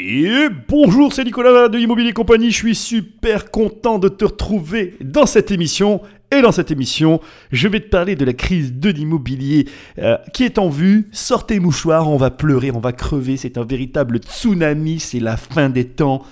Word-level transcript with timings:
Et 0.00 0.48
bonjour, 0.68 1.12
c'est 1.12 1.24
Nicolas 1.24 1.68
de 1.68 1.76
Immobilier 1.76 2.12
Compagnie. 2.12 2.52
Je 2.52 2.56
suis 2.56 2.74
super 2.76 3.50
content 3.50 3.98
de 3.98 4.08
te 4.08 4.24
retrouver 4.24 4.94
dans 5.00 5.26
cette 5.26 5.50
émission. 5.50 6.00
Et 6.30 6.40
dans 6.40 6.52
cette 6.52 6.70
émission, 6.70 7.20
je 7.50 7.66
vais 7.66 7.80
te 7.80 7.88
parler 7.88 8.14
de 8.14 8.24
la 8.24 8.32
crise 8.32 8.74
de 8.74 8.90
l'immobilier 8.90 9.66
euh, 9.98 10.16
qui 10.32 10.44
est 10.44 10.58
en 10.58 10.68
vue. 10.68 11.08
Sortez 11.10 11.58
mouchoirs, 11.58 12.08
on 12.08 12.16
va 12.16 12.30
pleurer, 12.30 12.70
on 12.70 12.78
va 12.78 12.92
crever. 12.92 13.36
C'est 13.36 13.58
un 13.58 13.64
véritable 13.64 14.18
tsunami, 14.18 15.00
c'est 15.00 15.18
la 15.18 15.36
fin 15.36 15.68
des 15.68 15.86
temps. 15.86 16.22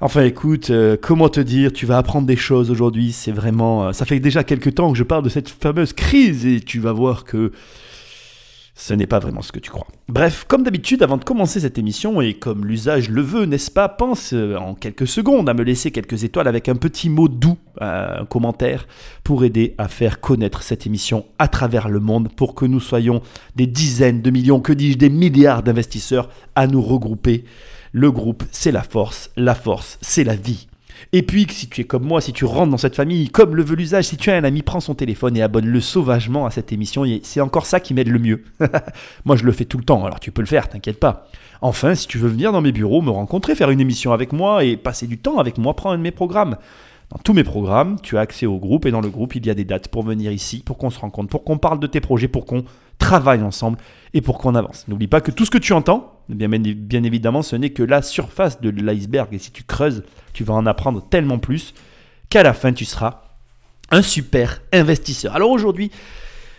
Enfin 0.00 0.22
écoute, 0.22 0.70
euh, 0.70 0.96
comment 1.00 1.28
te 1.28 1.40
dire, 1.40 1.72
tu 1.72 1.86
vas 1.86 1.98
apprendre 1.98 2.28
des 2.28 2.36
choses 2.36 2.70
aujourd'hui. 2.70 3.10
C'est 3.10 3.32
vraiment... 3.32 3.88
euh, 3.88 3.92
ça 3.92 4.04
fait 4.04 4.20
déjà 4.20 4.44
quelques 4.44 4.74
temps 4.74 4.92
que 4.92 4.98
je 4.98 5.04
parle 5.04 5.24
de 5.24 5.30
cette 5.30 5.48
fameuse 5.48 5.94
crise 5.94 6.46
et 6.46 6.60
tu 6.60 6.78
vas 6.78 6.92
voir 6.92 7.24
que 7.24 7.50
ce 8.74 8.92
n'est 8.92 9.06
pas 9.06 9.20
vraiment 9.20 9.42
ce 9.42 9.52
que 9.52 9.60
tu 9.60 9.70
crois. 9.70 9.86
Bref, 10.08 10.44
comme 10.48 10.64
d'habitude, 10.64 11.02
avant 11.02 11.16
de 11.16 11.24
commencer 11.24 11.60
cette 11.60 11.78
émission, 11.78 12.20
et 12.20 12.34
comme 12.34 12.66
l'usage 12.66 13.08
le 13.08 13.22
veut, 13.22 13.44
n'est-ce 13.44 13.70
pas, 13.70 13.88
pense 13.88 14.32
euh, 14.32 14.56
en 14.56 14.74
quelques 14.74 15.06
secondes 15.06 15.48
à 15.48 15.54
me 15.54 15.62
laisser 15.62 15.92
quelques 15.92 16.24
étoiles 16.24 16.48
avec 16.48 16.68
un 16.68 16.74
petit 16.74 17.08
mot 17.08 17.28
doux, 17.28 17.56
euh, 17.80 18.22
un 18.22 18.24
commentaire, 18.24 18.88
pour 19.22 19.44
aider 19.44 19.74
à 19.78 19.86
faire 19.86 20.20
connaître 20.20 20.62
cette 20.62 20.86
émission 20.86 21.24
à 21.38 21.46
travers 21.46 21.88
le 21.88 22.00
monde, 22.00 22.30
pour 22.34 22.56
que 22.56 22.66
nous 22.66 22.80
soyons 22.80 23.22
des 23.54 23.68
dizaines 23.68 24.22
de 24.22 24.30
millions, 24.30 24.60
que 24.60 24.72
dis-je, 24.72 24.98
des 24.98 25.10
milliards 25.10 25.62
d'investisseurs 25.62 26.28
à 26.56 26.66
nous 26.66 26.82
regrouper. 26.82 27.44
Le 27.92 28.10
groupe, 28.10 28.42
c'est 28.50 28.72
la 28.72 28.82
force, 28.82 29.30
la 29.36 29.54
force, 29.54 29.98
c'est 30.00 30.24
la 30.24 30.34
vie. 30.34 30.66
Et 31.12 31.22
puis, 31.22 31.46
si 31.50 31.68
tu 31.68 31.82
es 31.82 31.84
comme 31.84 32.04
moi, 32.04 32.20
si 32.20 32.32
tu 32.32 32.44
rentres 32.44 32.70
dans 32.70 32.78
cette 32.78 32.96
famille, 32.96 33.28
comme 33.28 33.54
le 33.54 33.62
veut 33.62 33.76
l'usage, 33.76 34.04
si 34.04 34.16
tu 34.16 34.30
as 34.30 34.36
un 34.36 34.44
ami, 34.44 34.62
prends 34.62 34.80
son 34.80 34.94
téléphone 34.94 35.36
et 35.36 35.42
abonne-le 35.42 35.80
sauvagement 35.80 36.46
à 36.46 36.50
cette 36.50 36.72
émission. 36.72 37.04
C'est 37.22 37.40
encore 37.40 37.66
ça 37.66 37.80
qui 37.80 37.94
m'aide 37.94 38.08
le 38.08 38.18
mieux. 38.18 38.44
moi, 39.24 39.36
je 39.36 39.44
le 39.44 39.52
fais 39.52 39.64
tout 39.64 39.78
le 39.78 39.84
temps, 39.84 40.04
alors 40.04 40.20
tu 40.20 40.32
peux 40.32 40.42
le 40.42 40.46
faire, 40.46 40.68
t'inquiète 40.68 41.00
pas. 41.00 41.28
Enfin, 41.60 41.94
si 41.94 42.06
tu 42.06 42.18
veux 42.18 42.28
venir 42.28 42.52
dans 42.52 42.60
mes 42.60 42.72
bureaux, 42.72 43.02
me 43.02 43.10
rencontrer, 43.10 43.54
faire 43.54 43.70
une 43.70 43.80
émission 43.80 44.12
avec 44.12 44.32
moi 44.32 44.64
et 44.64 44.76
passer 44.76 45.06
du 45.06 45.18
temps 45.18 45.38
avec 45.38 45.58
moi, 45.58 45.74
prends 45.74 45.92
un 45.92 45.98
de 45.98 46.02
mes 46.02 46.10
programmes. 46.10 46.56
Dans 47.14 47.20
tous 47.22 47.32
mes 47.32 47.44
programmes, 47.44 48.00
tu 48.02 48.18
as 48.18 48.20
accès 48.20 48.44
au 48.44 48.58
groupe 48.58 48.86
et 48.86 48.90
dans 48.90 49.00
le 49.00 49.08
groupe, 49.08 49.36
il 49.36 49.46
y 49.46 49.50
a 49.50 49.54
des 49.54 49.64
dates 49.64 49.86
pour 49.86 50.02
venir 50.02 50.32
ici, 50.32 50.64
pour 50.66 50.78
qu'on 50.78 50.90
se 50.90 50.98
rencontre, 50.98 51.28
pour 51.28 51.44
qu'on 51.44 51.58
parle 51.58 51.78
de 51.78 51.86
tes 51.86 52.00
projets, 52.00 52.26
pour 52.26 52.44
qu'on 52.44 52.64
travaille 52.98 53.42
ensemble 53.42 53.78
et 54.14 54.20
pour 54.20 54.38
qu'on 54.38 54.56
avance. 54.56 54.88
N'oublie 54.88 55.06
pas 55.06 55.20
que 55.20 55.30
tout 55.30 55.44
ce 55.44 55.50
que 55.50 55.58
tu 55.58 55.72
entends, 55.72 56.20
eh 56.28 56.34
bien, 56.34 56.48
bien 56.48 57.04
évidemment, 57.04 57.42
ce 57.42 57.54
n'est 57.54 57.70
que 57.70 57.84
la 57.84 58.02
surface 58.02 58.60
de 58.60 58.68
l'iceberg 58.68 59.32
et 59.32 59.38
si 59.38 59.52
tu 59.52 59.62
creuses, 59.62 60.02
tu 60.32 60.42
vas 60.42 60.54
en 60.54 60.66
apprendre 60.66 61.06
tellement 61.08 61.38
plus 61.38 61.72
qu'à 62.30 62.42
la 62.42 62.52
fin, 62.52 62.72
tu 62.72 62.84
seras 62.84 63.22
un 63.92 64.02
super 64.02 64.60
investisseur. 64.72 65.36
Alors 65.36 65.50
aujourd'hui, 65.50 65.92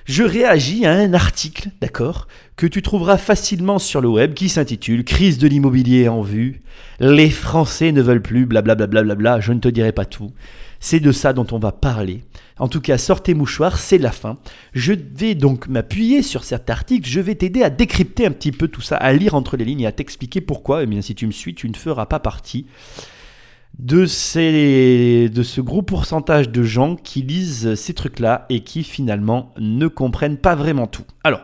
je 0.06 0.22
réagis 0.22 0.86
à 0.86 0.94
un 0.94 1.16
article, 1.16 1.70
d'accord, 1.82 2.28
que 2.56 2.68
tu 2.68 2.84
trouveras 2.84 3.18
facilement 3.18 3.80
sur 3.80 4.02
le 4.02 4.08
web 4.08 4.36
qui 4.36 4.50
s'intitule 4.50 5.04
Crise 5.04 5.40
de 5.40 5.48
l'immobilier 5.48 6.08
en 6.08 6.22
vue. 6.22 6.62
Les 7.00 7.32
Français 7.32 7.92
ne 7.92 8.04
veulent 8.04 8.22
plus, 8.22 8.46
blablabla, 8.46 8.86
bla 8.86 9.04
bla 9.04 9.16
bla, 9.16 9.40
je 9.40 9.52
ne 9.52 9.60
te 9.60 9.68
dirai 9.68 9.92
pas 9.92 10.06
tout. 10.06 10.32
C'est 10.80 11.00
de 11.00 11.12
ça 11.12 11.34
dont 11.34 11.48
on 11.52 11.58
va 11.58 11.72
parler. 11.72 12.24
En 12.60 12.68
tout 12.68 12.82
cas, 12.82 13.00
sortez 13.00 13.34
mouchoirs, 13.34 13.80
c'est 13.80 13.98
la 13.98 14.12
fin. 14.12 14.38
Je 14.74 14.94
vais 14.94 15.34
donc 15.34 15.68
m'appuyer 15.68 16.22
sur 16.22 16.44
cet 16.44 16.70
article, 16.70 17.10
je 17.10 17.20
vais 17.20 17.34
t'aider 17.34 17.64
à 17.64 17.72
décrypter 17.72 18.28
un 18.28 18.32
petit 18.32 18.52
peu 18.52 18.68
tout 18.68 18.82
ça, 18.82 18.98
à 18.98 19.12
lire 19.12 19.34
entre 19.34 19.58
les 19.58 19.66
lignes 19.66 19.82
et 19.82 19.88
à 19.88 19.92
t'expliquer 19.92 20.40
pourquoi. 20.40 20.84
Eh 20.84 20.86
bien, 20.86 21.02
si 21.02 21.16
tu 21.16 21.26
me 21.26 21.32
suis, 21.32 21.56
tu 21.56 21.68
ne 21.68 21.76
feras 21.76 22.06
pas 22.06 22.20
partie 22.20 22.68
de, 23.80 24.06
ces, 24.06 25.30
de 25.30 25.44
ce 25.44 25.62
gros 25.62 25.82
pourcentage 25.82 26.50
de 26.50 26.64
gens 26.64 26.96
qui 26.96 27.22
lisent 27.22 27.76
ces 27.76 27.94
trucs-là 27.94 28.46
et 28.50 28.62
qui 28.62 28.84
finalement 28.84 29.54
ne 29.60 29.88
comprennent 29.88 30.38
pas 30.38 30.56
vraiment 30.56 30.88
tout. 30.88 31.04
Alors, 31.24 31.42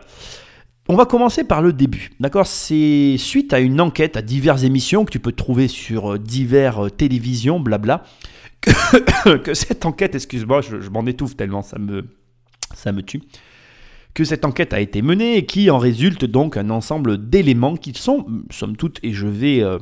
on 0.88 0.96
va 0.96 1.06
commencer 1.06 1.44
par 1.44 1.62
le 1.62 1.72
début. 1.72 2.10
D'accord? 2.20 2.46
C'est 2.46 3.16
suite 3.18 3.52
à 3.52 3.60
une 3.60 3.80
enquête 3.80 4.16
à 4.16 4.22
diverses 4.22 4.64
émissions 4.64 5.04
que 5.04 5.10
tu 5.10 5.20
peux 5.20 5.32
trouver 5.32 5.68
sur 5.68 6.18
diverses 6.18 6.90
télévisions, 6.96 7.60
blabla, 7.60 8.02
que, 8.60 9.36
que 9.36 9.54
cette 9.54 9.84
enquête, 9.84 10.14
excuse-moi, 10.14 10.60
je, 10.62 10.88
m'en 10.88 11.06
étouffe 11.06 11.36
tellement 11.36 11.62
ça 11.62 11.78
me, 11.78 12.08
ça 12.74 12.92
me 12.92 13.02
tue, 13.02 13.22
que 14.14 14.24
cette 14.24 14.44
enquête 14.44 14.72
a 14.72 14.80
été 14.80 15.02
menée 15.02 15.36
et 15.36 15.46
qui 15.46 15.70
en 15.70 15.78
résulte 15.78 16.24
donc 16.24 16.56
un 16.56 16.70
ensemble 16.70 17.28
d'éléments 17.28 17.76
qui 17.76 17.92
sont, 17.94 18.26
somme 18.50 18.76
toute, 18.76 18.98
et 19.02 19.12
je 19.12 19.26
vais 19.26 19.62
euh, 19.62 19.74
euh, 19.74 19.78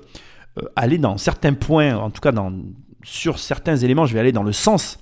aller 0.77 0.99
dans 0.99 1.17
certains 1.17 1.55
points, 1.55 1.97
en 1.97 2.11
tout 2.11 2.21
cas 2.21 2.33
dans, 2.33 2.53
sur 3.03 3.39
certains 3.39 3.77
éléments, 3.77 4.07
je 4.07 4.15
vais 4.15 4.21
aller 4.21 4.33
dans 4.33 4.43
le 4.43 4.53
sens 4.53 4.99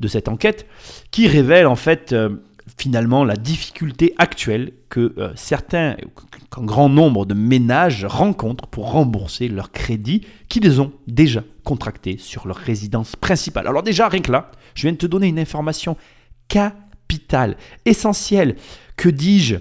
de 0.00 0.08
cette 0.08 0.28
enquête, 0.28 0.66
qui 1.10 1.28
révèle 1.28 1.66
en 1.66 1.76
fait 1.76 2.12
euh, 2.12 2.36
finalement 2.76 3.24
la 3.24 3.36
difficulté 3.36 4.14
actuelle 4.18 4.72
que 4.88 5.14
euh, 5.18 5.32
certains, 5.36 5.96
qu'un 6.50 6.64
grand 6.64 6.88
nombre 6.88 7.26
de 7.26 7.34
ménages 7.34 8.04
rencontrent 8.04 8.66
pour 8.66 8.92
rembourser 8.92 9.48
leurs 9.48 9.70
crédits 9.70 10.22
qu'ils 10.48 10.80
ont 10.80 10.92
déjà 11.06 11.44
contractés 11.64 12.18
sur 12.18 12.46
leur 12.46 12.56
résidence 12.56 13.16
principale. 13.16 13.66
Alors 13.66 13.82
déjà, 13.82 14.08
rien 14.08 14.20
que 14.20 14.32
là, 14.32 14.50
je 14.74 14.82
viens 14.82 14.92
de 14.92 14.96
te 14.96 15.06
donner 15.06 15.28
une 15.28 15.38
information 15.38 15.96
capitale, 16.48 17.56
essentielle, 17.84 18.56
que 18.96 19.08
dis-je, 19.08 19.56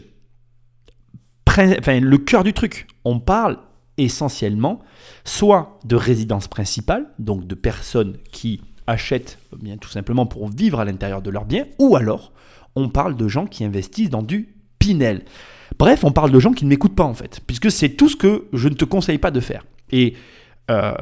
enfin, 1.47 1.99
le 1.99 2.17
cœur 2.17 2.43
du 2.43 2.53
truc. 2.53 2.87
On 3.05 3.19
parle 3.19 3.57
essentiellement 4.03 4.79
soit 5.23 5.79
de 5.85 5.95
résidence 5.95 6.47
principale, 6.47 7.07
donc 7.19 7.47
de 7.47 7.55
personnes 7.55 8.17
qui 8.31 8.61
achètent 8.87 9.37
eh 9.53 9.63
bien 9.63 9.77
tout 9.77 9.89
simplement 9.89 10.25
pour 10.25 10.49
vivre 10.49 10.79
à 10.79 10.85
l'intérieur 10.85 11.21
de 11.21 11.29
leur 11.29 11.45
bien, 11.45 11.65
ou 11.79 11.95
alors 11.95 12.31
on 12.75 12.89
parle 12.89 13.15
de 13.15 13.27
gens 13.27 13.45
qui 13.45 13.63
investissent 13.63 14.09
dans 14.09 14.23
du 14.23 14.55
Pinel. 14.79 15.23
Bref, 15.77 16.03
on 16.03 16.11
parle 16.11 16.31
de 16.31 16.39
gens 16.39 16.53
qui 16.53 16.65
ne 16.65 16.69
m'écoutent 16.69 16.95
pas 16.95 17.03
en 17.03 17.13
fait, 17.13 17.41
puisque 17.45 17.71
c'est 17.71 17.89
tout 17.89 18.09
ce 18.09 18.15
que 18.15 18.45
je 18.53 18.67
ne 18.67 18.73
te 18.73 18.85
conseille 18.85 19.17
pas 19.17 19.31
de 19.31 19.39
faire. 19.39 19.65
Et 19.91 20.15
euh, 20.69 20.93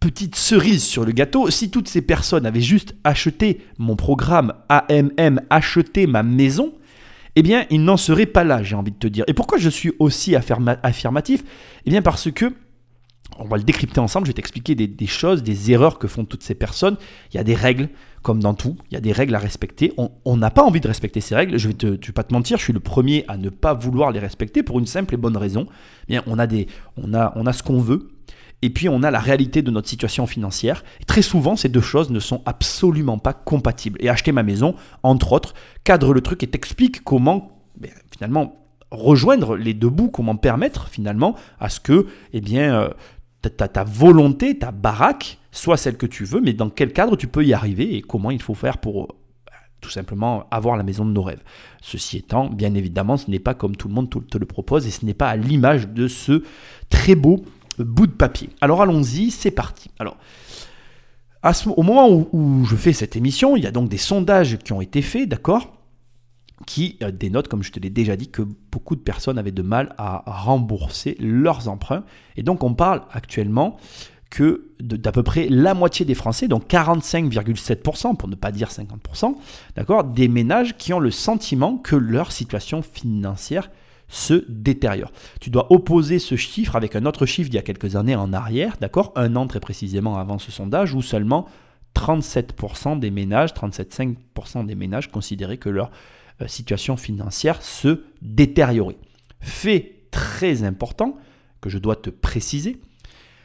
petite 0.00 0.36
cerise 0.36 0.84
sur 0.84 1.04
le 1.04 1.12
gâteau, 1.12 1.50
si 1.50 1.70
toutes 1.70 1.88
ces 1.88 2.02
personnes 2.02 2.46
avaient 2.46 2.60
juste 2.60 2.94
acheté 3.04 3.62
mon 3.78 3.96
programme 3.96 4.52
AMM, 4.68 5.40
acheté 5.50 6.06
ma 6.06 6.22
maison, 6.22 6.74
eh 7.36 7.42
bien, 7.42 7.66
ils 7.70 7.82
n'en 7.82 7.96
seraient 7.96 8.26
pas 8.26 8.44
là, 8.44 8.62
j'ai 8.62 8.76
envie 8.76 8.92
de 8.92 8.96
te 8.96 9.06
dire. 9.06 9.24
Et 9.28 9.34
pourquoi 9.34 9.58
je 9.58 9.68
suis 9.68 9.92
aussi 9.98 10.34
affirma- 10.34 10.78
affirmatif? 10.82 11.42
Eh 11.86 11.90
bien, 11.90 12.02
parce 12.02 12.30
que 12.30 12.52
on 13.38 13.44
va 13.46 13.56
le 13.56 13.64
décrypter 13.64 13.98
ensemble, 14.00 14.26
je 14.26 14.30
vais 14.30 14.34
t'expliquer 14.34 14.74
des, 14.74 15.06
choses, 15.06 15.42
des 15.42 15.72
erreurs 15.72 15.98
que 15.98 16.06
font 16.06 16.24
toutes 16.24 16.44
ces 16.44 16.54
personnes. 16.54 16.96
Il 17.32 17.36
y 17.36 17.40
a 17.40 17.44
des 17.44 17.54
règles, 17.54 17.88
comme 18.22 18.40
dans 18.40 18.54
tout, 18.54 18.76
il 18.90 18.94
y 18.94 18.96
a 18.96 19.00
des 19.00 19.10
règles 19.12 19.34
à 19.34 19.38
respecter. 19.38 19.92
On- 19.96 20.36
n'a 20.36 20.50
pas 20.50 20.62
envie 20.62 20.80
de 20.80 20.86
respecter 20.86 21.20
ces 21.20 21.34
règles, 21.34 21.58
je 21.58 21.68
vais, 21.68 21.74
te, 21.74 22.12
pas 22.12 22.22
te 22.22 22.32
mentir, 22.32 22.58
je 22.58 22.62
suis 22.64 22.72
le 22.72 22.80
premier 22.80 23.24
à 23.26 23.36
ne 23.36 23.48
pas 23.48 23.74
vouloir 23.74 24.12
les 24.12 24.20
respecter 24.20 24.62
pour 24.62 24.78
une 24.78 24.86
simple 24.86 25.14
et 25.14 25.16
bonne 25.16 25.36
raison. 25.36 25.66
Eh 26.04 26.12
Bien, 26.12 26.22
on 26.26 26.38
a, 26.38 26.46
des, 26.46 26.68
on 26.96 27.12
a, 27.14 27.32
on 27.34 27.46
a 27.46 27.52
ce 27.52 27.62
qu'on 27.64 27.80
veut, 27.80 28.08
et 28.64 28.70
puis 28.70 28.88
on 28.88 29.02
a 29.02 29.10
la 29.10 29.20
réalité 29.20 29.60
de 29.60 29.70
notre 29.70 29.90
situation 29.90 30.26
financière. 30.26 30.84
Et 30.98 31.04
très 31.04 31.20
souvent, 31.20 31.54
ces 31.54 31.68
deux 31.68 31.82
choses 31.82 32.08
ne 32.08 32.18
sont 32.18 32.40
absolument 32.46 33.18
pas 33.18 33.34
compatibles. 33.34 33.98
Et 34.02 34.08
acheter 34.08 34.32
ma 34.32 34.42
maison, 34.42 34.74
entre 35.02 35.32
autres, 35.32 35.52
cadre 35.84 36.14
le 36.14 36.22
truc 36.22 36.42
et 36.42 36.46
t'explique 36.46 37.04
comment, 37.04 37.60
ben, 37.78 37.90
finalement, 38.10 38.56
rejoindre 38.90 39.58
les 39.58 39.74
deux 39.74 39.90
bouts, 39.90 40.08
comment 40.08 40.36
permettre 40.36 40.88
finalement 40.88 41.36
à 41.60 41.68
ce 41.68 41.78
que, 41.78 42.06
eh 42.32 42.40
bien, 42.40 42.74
euh, 42.74 42.88
ta, 43.42 43.84
volonté, 43.84 44.56
ta 44.56 44.72
baraque, 44.72 45.40
soit 45.52 45.76
celle 45.76 45.98
que 45.98 46.06
tu 46.06 46.24
veux, 46.24 46.40
mais 46.40 46.54
dans 46.54 46.70
quel 46.70 46.94
cadre 46.94 47.16
tu 47.16 47.26
peux 47.26 47.44
y 47.44 47.52
arriver 47.52 47.96
et 47.96 48.00
comment 48.00 48.30
il 48.30 48.40
faut 48.40 48.54
faire 48.54 48.78
pour 48.78 49.02
euh, 49.02 49.08
tout 49.82 49.90
simplement 49.90 50.46
avoir 50.50 50.78
la 50.78 50.84
maison 50.84 51.04
de 51.04 51.10
nos 51.10 51.22
rêves. 51.22 51.42
Ceci 51.82 52.16
étant, 52.16 52.48
bien 52.48 52.72
évidemment, 52.72 53.18
ce 53.18 53.30
n'est 53.30 53.40
pas 53.40 53.52
comme 53.52 53.76
tout 53.76 53.88
le 53.88 53.94
monde 53.94 54.08
te 54.08 54.38
le 54.38 54.46
propose 54.46 54.86
et 54.86 54.90
ce 54.90 55.04
n'est 55.04 55.12
pas 55.12 55.28
à 55.28 55.36
l'image 55.36 55.88
de 55.88 56.08
ce 56.08 56.42
très 56.88 57.14
beau 57.14 57.44
bout 57.78 58.06
de 58.06 58.12
papier. 58.12 58.50
Alors 58.60 58.82
allons-y, 58.82 59.30
c'est 59.30 59.50
parti. 59.50 59.90
Alors, 59.98 60.16
au 61.76 61.82
moment 61.82 62.08
où, 62.10 62.64
je 62.64 62.76
fais 62.76 62.92
cette 62.92 63.16
émission, 63.16 63.56
il 63.56 63.64
y 63.64 63.66
a 63.66 63.70
donc 63.70 63.88
des 63.88 63.98
sondages 63.98 64.58
qui 64.58 64.72
ont 64.72 64.80
été 64.80 65.02
faits, 65.02 65.28
d'accord 65.28 65.70
qui 66.66 66.98
euh, 67.02 67.10
dénotent, 67.10 67.48
comme 67.48 67.64
je 67.64 67.72
te 67.72 67.80
l'ai 67.80 67.90
déjà 67.90 68.16
dit, 68.16 68.30
que 68.30 68.42
beaucoup 68.42 68.94
de 68.94 69.00
personnes 69.00 69.38
avaient 69.38 69.50
de 69.50 69.60
mal 69.60 69.92
à 69.98 70.22
rembourser 70.24 71.16
leurs 71.18 71.68
emprunts. 71.68 72.04
Et 72.36 72.42
donc 72.42 72.62
on 72.62 72.74
parle 72.74 73.02
actuellement 73.10 73.76
que 74.30 74.72
d'à 74.80 75.12
peu 75.12 75.22
près 75.22 75.48
la 75.48 75.74
moitié 75.74 76.04
des 76.04 76.14
Français, 76.14 76.48
donc 76.48 76.68
45,7%, 76.68 78.16
pour 78.16 78.28
ne 78.28 78.34
pas 78.34 78.50
dire 78.50 78.68
50%, 78.68 79.36
d'accord, 79.76 80.04
des 80.04 80.28
ménages 80.28 80.76
qui 80.76 80.92
ont 80.92 80.98
le 80.98 81.10
sentiment 81.10 81.76
que 81.76 81.94
leur 81.94 82.32
situation 82.32 82.82
financière 82.82 83.70
se 84.14 84.44
détériore. 84.48 85.10
Tu 85.40 85.50
dois 85.50 85.72
opposer 85.72 86.20
ce 86.20 86.36
chiffre 86.36 86.76
avec 86.76 86.94
un 86.94 87.04
autre 87.04 87.26
chiffre 87.26 87.50
d'il 87.50 87.56
y 87.56 87.58
a 87.58 87.62
quelques 87.62 87.96
années 87.96 88.14
en 88.14 88.32
arrière, 88.32 88.76
d'accord, 88.80 89.12
un 89.16 89.34
an 89.34 89.46
très 89.48 89.58
précisément 89.58 90.16
avant 90.18 90.38
ce 90.38 90.52
sondage, 90.52 90.94
où 90.94 91.02
seulement 91.02 91.46
37% 91.96 93.00
des 93.00 93.10
ménages, 93.10 93.52
37,5% 93.54 94.66
des 94.66 94.76
ménages 94.76 95.10
considéraient 95.10 95.58
que 95.58 95.68
leur 95.68 95.90
euh, 96.40 96.46
situation 96.46 96.96
financière 96.96 97.60
se 97.60 98.04
détériorait. 98.22 98.98
Fait 99.40 100.06
très 100.12 100.62
important 100.62 101.18
que 101.60 101.68
je 101.68 101.78
dois 101.78 101.96
te 101.96 102.10
préciser, 102.10 102.80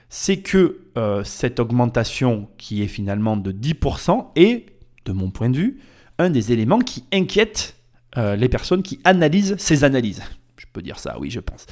c'est 0.10 0.38
que 0.38 0.82
euh, 0.98 1.24
cette 1.24 1.60
augmentation 1.60 2.48
qui 2.60 2.84
est 2.84 2.88
finalement 2.88 3.38
de 3.38 3.52
10% 3.52 4.28
est, 4.36 4.68
de 5.06 5.14
mon 5.14 5.32
point 5.32 5.50
de 5.50 5.58
vue, 5.58 5.80
un 6.20 6.30
des 6.30 6.52
éléments 6.52 6.80
qui 6.80 7.06
inquiète 7.12 7.76
euh, 8.18 8.36
les 8.36 8.50
personnes 8.50 8.84
qui 8.84 9.00
analysent 9.04 9.56
ces 9.58 9.84
analyses. 9.84 10.22
Je 10.70 10.74
peux 10.74 10.82
dire 10.84 11.00
ça, 11.00 11.18
oui, 11.20 11.32
je 11.32 11.40
pense. 11.40 11.66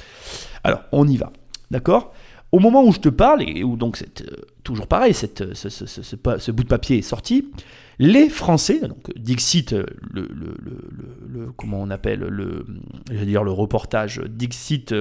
Alors, 0.64 0.82
on 0.90 1.06
y 1.06 1.16
va. 1.16 1.32
D'accord? 1.70 2.12
Au 2.50 2.58
moment 2.58 2.82
où 2.82 2.92
je 2.92 2.98
te 2.98 3.08
parle, 3.08 3.42
et 3.42 3.62
où 3.62 3.76
donc 3.76 3.96
c'est 3.96 4.22
euh, 4.22 4.36
toujours 4.64 4.88
pareil, 4.88 5.14
cette, 5.14 5.54
ce, 5.54 5.68
ce, 5.68 5.86
ce, 5.86 6.02
ce, 6.02 6.50
bout 6.50 6.64
de 6.64 6.68
papier 6.68 6.98
est 6.98 7.02
sorti, 7.02 7.52
les 8.00 8.28
Français, 8.28 8.80
donc 8.80 9.12
Dixit, 9.16 9.72
le, 9.72 9.86
le, 10.14 10.56
le, 11.28 11.52
comment 11.56 11.80
on 11.80 11.90
appelle 11.90 12.20
le, 12.20 12.64
dire 13.10 13.44
le 13.44 13.52
reportage, 13.52 14.20
Dixit 14.26 14.94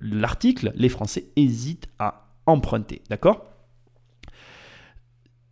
l'article, 0.00 0.72
les 0.74 0.88
Français 0.88 1.26
hésitent 1.36 1.88
à 1.98 2.26
emprunter, 2.46 3.02
d'accord? 3.10 3.44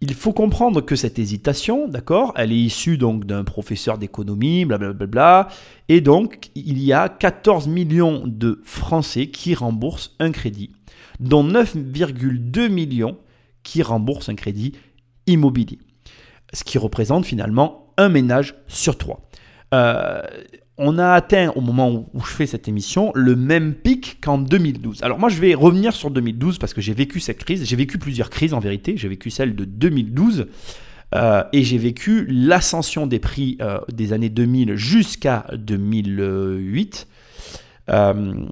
Il 0.03 0.15
faut 0.15 0.33
comprendre 0.33 0.81
que 0.81 0.97
cette 0.97 1.21
hésitation, 1.21 1.87
d'accord, 1.87 2.33
elle 2.35 2.51
est 2.51 2.59
issue 2.59 2.99
donc 2.99 3.25
d'un 3.25 3.45
professeur 3.45 3.99
d'économie, 3.99 4.65
blablabla, 4.65 5.47
et 5.89 6.01
donc 6.01 6.51
il 6.57 6.83
y 6.83 6.93
a 6.93 7.09
14 7.09 7.69
millions 7.69 8.25
de 8.27 8.61
Français 8.65 9.29
qui 9.29 9.55
remboursent 9.55 10.17
un 10.19 10.33
crédit, 10.33 10.73
dont 11.21 11.45
9,2 11.45 12.69
millions 12.69 13.17
qui 13.63 13.81
remboursent 13.81 14.29
un 14.29 14.35
crédit 14.35 14.73
immobilier, 15.29 15.79
ce 16.53 16.65
qui 16.65 16.79
représente 16.79 17.25
finalement 17.25 17.95
un 17.97 18.09
ménage 18.09 18.57
sur 18.67 18.99
trois. 18.99 19.23
Euh, 19.73 20.21
on 20.83 20.99
a 20.99 21.13
atteint 21.13 21.51
au 21.55 21.61
moment 21.61 22.09
où 22.13 22.21
je 22.21 22.33
fais 22.33 22.47
cette 22.47 22.67
émission 22.67 23.13
le 23.15 23.37
même 23.37 23.73
pic 23.73 24.19
qu'en 24.21 24.39
2012. 24.39 25.03
Alors 25.03 25.19
moi 25.19 25.29
je 25.29 25.41
vais 25.41 25.55
revenir 25.55 25.93
sur 25.95 26.11
2012 26.11 26.59
parce 26.59 26.75
que 26.75 26.81
j'ai 26.81 26.93
vécu 26.93 27.21
cette 27.21 27.39
crise, 27.39 27.65
j'ai 27.65 27.77
vécu 27.77 27.99
plusieurs 27.99 28.31
crises 28.31 28.53
en 28.53 28.59
vérité, 28.59 28.97
j'ai 28.97 29.09
vécu 29.09 29.31
celle 29.31 29.55
de 29.55 29.65
2012 29.65 30.49
euh, 31.15 31.45
et 31.53 31.63
j'ai 31.63 31.79
vécu 31.79 32.27
l'ascension 32.29 33.07
des 33.07 33.21
prix 33.21 33.59
euh, 33.61 33.79
des 33.93 34.13
années 34.13 34.29
2000 34.29 34.75
jusqu'à 34.75 35.47
2008. 35.55 37.07
Euh, 37.91 38.47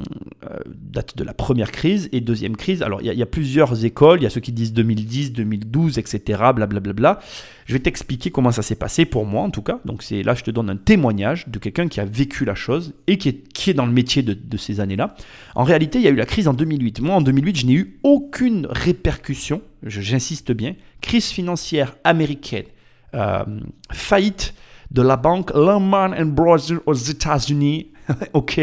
date 0.66 1.16
de 1.16 1.22
la 1.22 1.32
première 1.32 1.70
crise 1.70 2.08
et 2.10 2.20
deuxième 2.20 2.56
crise. 2.56 2.82
Alors, 2.82 3.00
il 3.00 3.12
y, 3.12 3.22
a 3.22 3.26
plusieurs 3.26 3.84
écoles. 3.84 4.18
Il 4.20 4.24
y 4.24 4.26
a 4.26 4.30
ceux 4.30 4.40
qui 4.40 4.50
disent 4.50 4.72
2010, 4.72 5.32
2012, 5.32 5.98
etc. 5.98 6.42
Blablabla. 6.52 7.20
Je 7.66 7.72
vais 7.72 7.78
t'expliquer 7.78 8.30
comment 8.30 8.50
ça 8.50 8.62
s'est 8.62 8.74
passé 8.74 9.04
pour 9.04 9.26
moi, 9.26 9.42
en 9.42 9.50
tout 9.50 9.62
cas. 9.62 9.78
Donc, 9.84 10.04
là, 10.10 10.34
je 10.34 10.42
te 10.42 10.50
donne 10.50 10.68
un 10.68 10.76
témoignage 10.76 11.46
de 11.48 11.60
quelqu'un 11.60 11.86
qui 11.86 12.00
a 12.00 12.04
vécu 12.04 12.44
la 12.44 12.56
chose 12.56 12.92
et 13.06 13.18
qui 13.18 13.28
est, 13.28 13.74
dans 13.74 13.86
le 13.86 13.92
métier 13.92 14.22
de, 14.22 14.34
de 14.34 14.56
ces 14.56 14.80
années-là. 14.80 15.14
En 15.54 15.62
réalité, 15.62 15.98
il 15.98 16.04
y 16.04 16.08
a 16.08 16.10
eu 16.10 16.16
la 16.16 16.26
crise 16.26 16.48
en 16.48 16.54
2008. 16.54 17.00
Moi, 17.00 17.14
en 17.14 17.20
2008, 17.20 17.56
je 17.56 17.66
n'ai 17.66 17.74
eu 17.74 18.00
aucune 18.02 18.66
répercussion. 18.68 19.62
J'insiste 19.84 20.50
bien. 20.50 20.74
Crise 21.00 21.28
financière 21.28 21.94
américaine. 22.02 22.66
Euh, 23.14 23.44
faillite 23.92 24.54
de 24.90 25.02
la 25.02 25.16
banque 25.16 25.52
Lehman 25.54 26.14
Brothers 26.24 26.80
aux 26.86 26.94
États-Unis. 26.94 27.92
ok 28.32 28.60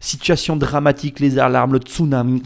situation 0.00 0.56
dramatique, 0.56 1.20
les 1.20 1.38
alarmes, 1.38 1.74
le 1.74 1.78
tsunami, 1.78 2.42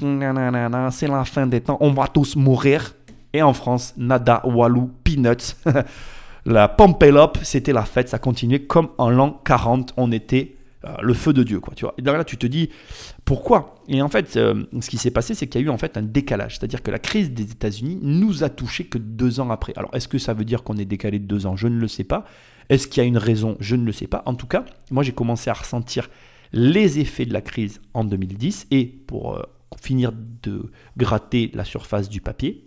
c'est 0.90 1.08
la 1.08 1.24
fin 1.24 1.46
des 1.46 1.60
temps, 1.60 1.78
on 1.80 1.92
va 1.92 2.08
tous 2.08 2.36
mourir. 2.36 2.94
Et 3.32 3.42
en 3.42 3.52
France, 3.52 3.94
nada, 3.96 4.42
walou, 4.44 4.90
peanuts. 5.02 5.56
la 6.46 6.68
Pompelope, 6.68 7.38
c'était 7.42 7.72
la 7.72 7.84
fête, 7.84 8.08
ça 8.08 8.18
continuait 8.18 8.62
comme 8.62 8.90
en 8.98 9.10
l'an 9.10 9.40
40, 9.44 9.94
on 9.96 10.12
était 10.12 10.56
euh, 10.84 10.94
le 11.02 11.14
feu 11.14 11.32
de 11.32 11.42
Dieu, 11.42 11.60
quoi, 11.60 11.74
tu 11.74 11.84
vois. 11.84 11.94
Et 11.96 12.02
là, 12.02 12.24
tu 12.24 12.36
te 12.36 12.46
dis, 12.46 12.70
pourquoi? 13.24 13.76
Et 13.88 14.02
en 14.02 14.08
fait, 14.08 14.36
euh, 14.36 14.64
ce 14.80 14.90
qui 14.90 14.98
s'est 14.98 15.10
passé, 15.10 15.34
c'est 15.34 15.46
qu'il 15.46 15.60
y 15.60 15.64
a 15.64 15.66
eu 15.66 15.70
en 15.70 15.78
fait 15.78 15.96
un 15.96 16.02
décalage. 16.02 16.58
C'est-à-dire 16.58 16.82
que 16.82 16.90
la 16.90 16.98
crise 16.98 17.32
des 17.32 17.50
États-Unis 17.50 17.98
nous 18.02 18.44
a 18.44 18.50
touché 18.50 18.84
que 18.84 18.98
deux 18.98 19.40
ans 19.40 19.50
après. 19.50 19.72
Alors, 19.76 19.90
est-ce 19.94 20.08
que 20.08 20.18
ça 20.18 20.34
veut 20.34 20.44
dire 20.44 20.62
qu'on 20.62 20.76
est 20.76 20.84
décalé 20.84 21.18
de 21.18 21.26
deux 21.26 21.46
ans? 21.46 21.56
Je 21.56 21.68
ne 21.68 21.78
le 21.78 21.88
sais 21.88 22.04
pas. 22.04 22.24
Est-ce 22.68 22.86
qu'il 22.86 23.02
y 23.02 23.04
a 23.04 23.08
une 23.08 23.18
raison? 23.18 23.56
Je 23.60 23.76
ne 23.76 23.84
le 23.84 23.92
sais 23.92 24.06
pas. 24.06 24.22
En 24.26 24.34
tout 24.34 24.46
cas, 24.46 24.64
moi, 24.90 25.02
j'ai 25.02 25.12
commencé 25.12 25.48
à 25.48 25.54
ressentir 25.54 26.08
les 26.54 27.00
effets 27.00 27.26
de 27.26 27.32
la 27.32 27.40
crise 27.40 27.80
en 27.94 28.04
2010 28.04 28.68
et 28.70 28.86
pour 28.86 29.36
euh, 29.36 29.42
finir 29.82 30.12
de 30.42 30.70
gratter 30.96 31.50
la 31.52 31.64
surface 31.64 32.08
du 32.08 32.20
papier, 32.20 32.64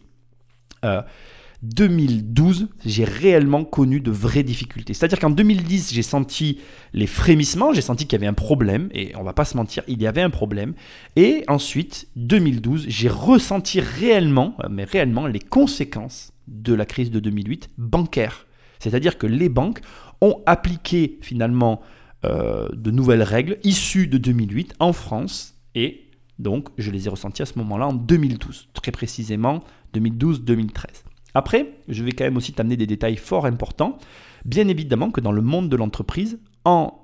2012, 1.63 2.63
euh, 2.63 2.65
j'ai 2.85 3.05
réellement 3.05 3.63
connu 3.63 4.01
de 4.01 4.11
vraies 4.11 4.43
difficultés. 4.43 4.93
C'est-à-dire 4.93 5.19
qu'en 5.19 5.29
2010, 5.29 5.93
j'ai 5.93 6.01
senti 6.01 6.59
les 6.93 7.07
frémissements, 7.07 7.73
j'ai 7.73 7.81
senti 7.81 8.05
qu'il 8.05 8.19
y 8.19 8.21
avait 8.21 8.27
un 8.27 8.33
problème, 8.33 8.89
et 8.93 9.13
on 9.15 9.23
va 9.23 9.33
pas 9.33 9.45
se 9.45 9.55
mentir, 9.55 9.83
il 9.87 10.01
y 10.01 10.05
avait 10.05 10.21
un 10.21 10.29
problème. 10.29 10.73
Et 11.15 11.45
ensuite, 11.47 12.09
2012, 12.17 12.85
j'ai 12.89 13.09
ressenti 13.09 13.79
réellement, 13.79 14.55
euh, 14.63 14.67
mais 14.69 14.83
réellement, 14.83 15.27
les 15.27 15.39
conséquences 15.39 16.33
de 16.47 16.73
la 16.73 16.85
crise 16.85 17.09
de 17.09 17.21
2008 17.21 17.69
bancaire. 17.77 18.47
C'est-à-dire 18.79 19.17
que 19.17 19.27
les 19.27 19.49
banques 19.49 19.79
ont 20.21 20.41
appliqué 20.45 21.17
finalement 21.21 21.81
euh, 22.25 22.69
de 22.73 22.91
nouvelles 22.91 23.23
règles 23.23 23.57
issues 23.63 24.07
de 24.07 24.17
2008 24.17 24.75
en 24.79 24.93
France 24.93 25.55
et 25.75 26.05
donc 26.39 26.69
je 26.77 26.91
les 26.91 27.07
ai 27.07 27.09
ressenties 27.09 27.41
à 27.41 27.45
ce 27.45 27.57
moment-là 27.59 27.87
en 27.87 27.93
2012, 27.93 28.69
très 28.73 28.91
précisément 28.91 29.63
2012-2013. 29.95 31.03
Après, 31.33 31.73
je 31.87 32.03
vais 32.03 32.11
quand 32.11 32.23
même 32.23 32.37
aussi 32.37 32.53
t'amener 32.53 32.77
des 32.77 32.87
détails 32.87 33.17
fort 33.17 33.45
importants. 33.45 33.99
Bien 34.45 34.67
évidemment 34.67 35.11
que 35.11 35.21
dans 35.21 35.31
le 35.31 35.41
monde 35.41 35.69
de 35.69 35.75
l'entreprise, 35.75 36.39
en 36.65 37.01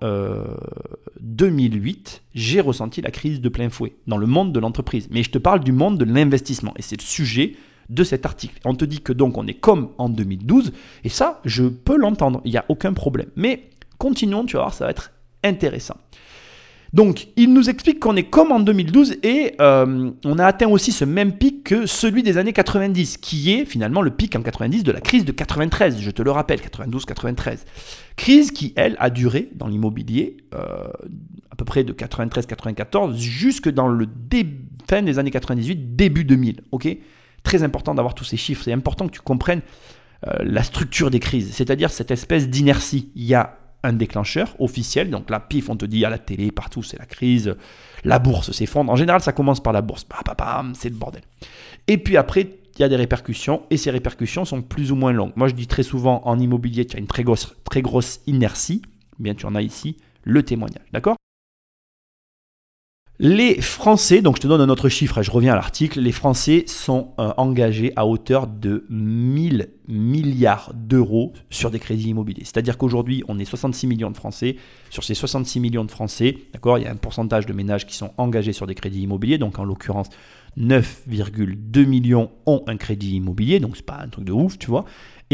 2008, 1.21 2.21
euh, 2.23 2.29
j'ai 2.33 2.59
ressenti 2.59 3.01
la 3.01 3.11
crise 3.11 3.39
de 3.39 3.49
plein 3.49 3.69
fouet 3.69 3.93
dans 4.07 4.17
le 4.17 4.27
monde 4.27 4.51
de 4.51 4.59
l'entreprise. 4.59 5.07
Mais 5.11 5.23
je 5.23 5.29
te 5.29 5.37
parle 5.37 5.63
du 5.63 5.71
monde 5.71 5.97
de 5.97 6.05
l'investissement 6.05 6.73
et 6.77 6.81
c'est 6.81 6.99
le 6.99 7.05
sujet 7.05 7.55
de 7.89 8.03
cet 8.03 8.25
article. 8.25 8.59
On 8.65 8.75
te 8.75 8.85
dit 8.85 9.01
que 9.01 9.13
donc 9.13 9.37
on 9.37 9.47
est 9.47 9.53
comme 9.53 9.89
en 9.97 10.09
2012 10.09 10.73
et 11.03 11.09
ça, 11.09 11.41
je 11.45 11.63
peux 11.63 11.97
l'entendre, 11.97 12.41
il 12.43 12.51
n'y 12.51 12.57
a 12.57 12.65
aucun 12.69 12.93
problème. 12.93 13.27
Mais 13.35 13.69
continuons, 14.03 14.43
tu 14.43 14.57
vas 14.57 14.63
voir, 14.63 14.73
ça 14.73 14.83
va 14.83 14.91
être 14.91 15.11
intéressant. 15.45 15.95
Donc, 16.91 17.29
il 17.37 17.53
nous 17.53 17.69
explique 17.69 18.01
qu'on 18.01 18.17
est 18.17 18.29
comme 18.29 18.51
en 18.51 18.59
2012 18.59 19.15
et 19.23 19.55
euh, 19.61 20.11
on 20.25 20.37
a 20.37 20.45
atteint 20.45 20.67
aussi 20.67 20.91
ce 20.91 21.05
même 21.05 21.37
pic 21.37 21.63
que 21.63 21.85
celui 21.85 22.21
des 22.21 22.37
années 22.37 22.51
90, 22.51 23.17
qui 23.17 23.53
est 23.53 23.65
finalement 23.65 24.01
le 24.01 24.11
pic 24.11 24.35
en 24.35 24.41
90 24.41 24.83
de 24.83 24.91
la 24.91 24.99
crise 24.99 25.23
de 25.23 25.31
93, 25.31 26.01
je 26.01 26.11
te 26.11 26.21
le 26.21 26.31
rappelle, 26.31 26.59
92-93. 26.59 27.59
Crise 28.17 28.51
qui, 28.51 28.73
elle, 28.75 28.97
a 28.99 29.09
duré 29.09 29.49
dans 29.55 29.67
l'immobilier 29.67 30.35
euh, 30.53 30.59
à 31.49 31.55
peu 31.55 31.63
près 31.63 31.85
de 31.85 31.93
93-94 31.93 33.15
jusque 33.15 33.69
dans 33.69 33.87
le 33.87 34.05
fin 34.87 35.01
des 35.01 35.17
années 35.17 35.31
98, 35.31 35.95
début 35.95 36.25
2000. 36.25 36.61
Ok? 36.73 36.89
Très 37.41 37.63
important 37.63 37.95
d'avoir 37.95 38.15
tous 38.15 38.25
ces 38.25 38.37
chiffres, 38.37 38.63
c'est 38.65 38.73
important 38.73 39.07
que 39.07 39.13
tu 39.13 39.21
comprennes 39.21 39.61
euh, 40.27 40.33
la 40.43 40.61
structure 40.61 41.09
des 41.09 41.19
crises, 41.19 41.53
c'est-à-dire 41.53 41.89
cette 41.89 42.11
espèce 42.11 42.49
d'inertie. 42.49 43.09
Il 43.15 43.23
y 43.23 43.33
a 43.33 43.57
un 43.83 43.93
déclencheur 43.93 44.55
officiel. 44.59 45.09
Donc 45.09 45.29
là, 45.29 45.39
pif, 45.39 45.69
on 45.69 45.75
te 45.75 45.85
dit 45.85 46.05
à 46.05 46.09
la 46.09 46.17
télé, 46.17 46.51
partout, 46.51 46.83
c'est 46.83 46.97
la 46.97 47.05
crise, 47.05 47.55
la 48.03 48.19
bourse 48.19 48.51
s'effondre. 48.51 48.91
En 48.91 48.95
général, 48.95 49.21
ça 49.21 49.33
commence 49.33 49.61
par 49.61 49.73
la 49.73 49.81
bourse. 49.81 50.05
c'est 50.73 50.89
le 50.89 50.95
bordel. 50.95 51.21
Et 51.87 51.97
puis 51.97 52.17
après, 52.17 52.47
il 52.75 52.81
y 52.81 52.83
a 52.83 52.89
des 52.89 52.95
répercussions 52.95 53.63
et 53.69 53.77
ces 53.77 53.91
répercussions 53.91 54.45
sont 54.45 54.61
plus 54.61 54.91
ou 54.91 54.95
moins 54.95 55.11
longues. 55.11 55.33
Moi, 55.35 55.47
je 55.47 55.53
dis 55.53 55.67
très 55.67 55.83
souvent 55.83 56.21
en 56.25 56.39
immobilier, 56.39 56.85
tu 56.85 56.97
as 56.97 56.99
une 56.99 57.07
très 57.07 57.23
grosse, 57.23 57.55
très 57.69 57.81
grosse 57.81 58.21
inertie. 58.25 58.81
Bien, 59.19 59.35
tu 59.35 59.45
en 59.45 59.55
as 59.55 59.61
ici 59.61 59.97
le 60.23 60.41
témoignage. 60.43 60.85
D'accord? 60.91 61.15
Les 63.25 63.61
Français, 63.61 64.21
donc 64.21 64.35
je 64.35 64.41
te 64.41 64.47
donne 64.47 64.59
un 64.59 64.67
autre 64.67 64.89
chiffre, 64.89 65.21
je 65.21 65.31
reviens 65.31 65.53
à 65.53 65.55
l'article, 65.55 66.01
les 66.01 66.11
Français 66.11 66.65
sont 66.67 67.11
euh, 67.19 67.31
engagés 67.37 67.93
à 67.95 68.05
hauteur 68.05 68.47
de 68.47 68.85
1000 68.89 69.69
milliards 69.87 70.73
d'euros 70.75 71.31
sur 71.49 71.71
des 71.71 71.79
crédits 71.79 72.09
immobiliers. 72.09 72.43
C'est-à-dire 72.43 72.77
qu'aujourd'hui, 72.77 73.23
on 73.29 73.39
est 73.39 73.45
66 73.45 73.87
millions 73.87 74.11
de 74.11 74.17
Français. 74.17 74.57
Sur 74.89 75.05
ces 75.05 75.13
66 75.13 75.61
millions 75.61 75.85
de 75.85 75.91
Français, 75.91 76.37
d'accord, 76.51 76.77
il 76.79 76.83
y 76.83 76.85
a 76.85 76.91
un 76.91 76.97
pourcentage 76.97 77.45
de 77.45 77.53
ménages 77.53 77.87
qui 77.87 77.95
sont 77.95 78.11
engagés 78.17 78.51
sur 78.51 78.67
des 78.67 78.75
crédits 78.75 79.03
immobiliers. 79.03 79.37
Donc 79.37 79.57
en 79.57 79.63
l'occurrence, 79.63 80.09
9,2 80.57 81.85
millions 81.85 82.29
ont 82.45 82.63
un 82.67 82.75
crédit 82.75 83.15
immobilier, 83.15 83.61
donc 83.61 83.77
c'est 83.77 83.85
pas 83.85 84.01
un 84.01 84.09
truc 84.09 84.25
de 84.25 84.33
ouf, 84.33 84.59
tu 84.59 84.67
vois. 84.67 84.83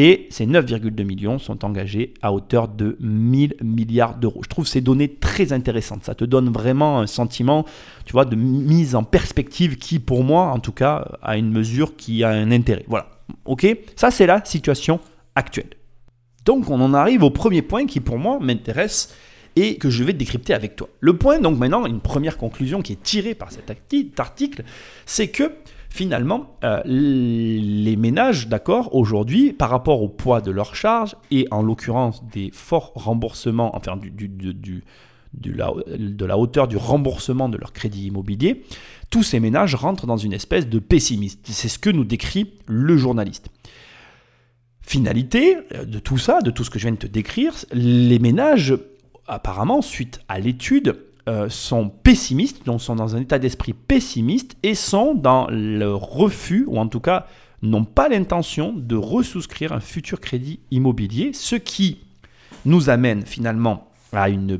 Et 0.01 0.27
ces 0.29 0.47
9,2 0.47 1.03
millions 1.03 1.39
sont 1.39 1.65
engagés 1.65 2.13
à 2.21 2.31
hauteur 2.31 2.69
de 2.69 2.95
1000 3.01 3.55
milliards 3.61 4.15
d'euros. 4.15 4.39
Je 4.45 4.47
trouve 4.47 4.65
ces 4.65 4.79
données 4.79 5.13
très 5.15 5.51
intéressantes. 5.51 6.05
Ça 6.05 6.15
te 6.15 6.23
donne 6.23 6.53
vraiment 6.53 7.01
un 7.01 7.05
sentiment, 7.05 7.65
tu 8.05 8.13
vois, 8.13 8.23
de 8.23 8.37
mise 8.37 8.95
en 8.95 9.03
perspective 9.03 9.75
qui, 9.75 9.99
pour 9.99 10.23
moi, 10.23 10.53
en 10.53 10.59
tout 10.59 10.71
cas, 10.71 11.05
a 11.21 11.35
une 11.35 11.51
mesure 11.51 11.97
qui 11.97 12.23
a 12.23 12.29
un 12.29 12.49
intérêt. 12.49 12.85
Voilà. 12.87 13.09
Ok 13.43 13.67
Ça, 13.97 14.09
c'est 14.09 14.25
la 14.25 14.41
situation 14.45 15.01
actuelle. 15.35 15.71
Donc, 16.45 16.69
on 16.69 16.79
en 16.79 16.93
arrive 16.93 17.23
au 17.23 17.29
premier 17.29 17.61
point 17.61 17.85
qui, 17.85 17.99
pour 17.99 18.19
moi, 18.19 18.39
m'intéresse 18.39 19.13
et 19.57 19.75
que 19.75 19.89
je 19.89 20.05
vais 20.05 20.13
décrypter 20.13 20.53
avec 20.53 20.77
toi. 20.77 20.87
Le 21.01 21.17
point, 21.17 21.41
donc 21.41 21.57
maintenant, 21.57 21.85
une 21.85 21.99
première 21.99 22.37
conclusion 22.37 22.81
qui 22.81 22.93
est 22.93 23.03
tirée 23.03 23.35
par 23.35 23.51
cet 23.51 23.69
article, 24.17 24.63
c'est 25.05 25.27
que 25.27 25.51
finalement, 25.89 26.57
euh, 26.63 26.81
les 26.85 27.95
ménages, 27.95 28.47
d'accord, 28.47 28.95
aujourd'hui, 28.95 29.53
par 29.53 29.69
rapport 29.69 30.01
au 30.01 30.09
poids 30.09 30.41
de 30.41 30.51
leur 30.51 30.75
charge, 30.75 31.15
et 31.31 31.47
en 31.51 31.61
l'occurrence 31.61 32.23
des 32.31 32.51
forts 32.53 32.91
remboursements, 32.95 33.75
enfin 33.75 33.97
du, 33.97 34.11
de 35.33 36.25
la 36.25 36.37
hauteur 36.37 36.67
du 36.67 36.77
remboursement 36.77 37.49
de 37.49 37.57
leur 37.57 37.73
crédit 37.73 38.07
immobilier, 38.07 38.63
tous 39.09 39.23
ces 39.23 39.39
ménages 39.39 39.75
rentrent 39.75 40.05
dans 40.05 40.17
une 40.17 40.33
espèce 40.33 40.67
de 40.67 40.79
pessimisme. 40.79 41.39
C'est 41.43 41.67
ce 41.67 41.79
que 41.79 41.89
nous 41.89 42.05
décrit 42.05 42.53
le 42.67 42.95
journaliste. 42.97 43.49
Finalité 44.81 45.57
euh, 45.73 45.85
de 45.85 45.99
tout 45.99 46.17
ça, 46.17 46.41
de 46.41 46.51
tout 46.51 46.63
ce 46.63 46.69
que 46.69 46.79
je 46.79 46.85
viens 46.85 46.93
de 46.93 46.97
te 46.97 47.07
décrire, 47.07 47.53
les 47.71 48.19
ménages, 48.19 48.75
apparemment, 49.27 49.81
suite 49.81 50.19
à 50.27 50.39
l'étude, 50.39 50.97
euh, 51.29 51.47
sont 51.47 51.89
pessimistes, 51.89 52.65
donc 52.65 52.81
sont 52.81 52.95
dans 52.95 53.15
un 53.15 53.21
état 53.21 53.37
d'esprit 53.37 53.73
pessimiste 53.73 54.57
et 54.63 54.73
sont 54.73 55.13
dans 55.13 55.45
le 55.51 55.93
refus, 55.93 56.65
ou 56.65 56.79
en 56.79 56.87
tout 56.87 56.99
cas 56.99 57.27
n'ont 57.61 57.85
pas 57.85 58.09
l'intention 58.09 58.73
de 58.75 58.95
resouscrire 58.95 59.71
un 59.71 59.79
futur 59.79 60.19
crédit 60.19 60.59
immobilier, 60.71 61.33
ce 61.33 61.55
qui 61.55 61.99
nous 62.65 62.89
amène 62.89 63.27
finalement 63.27 63.91
à 64.11 64.29
une, 64.29 64.59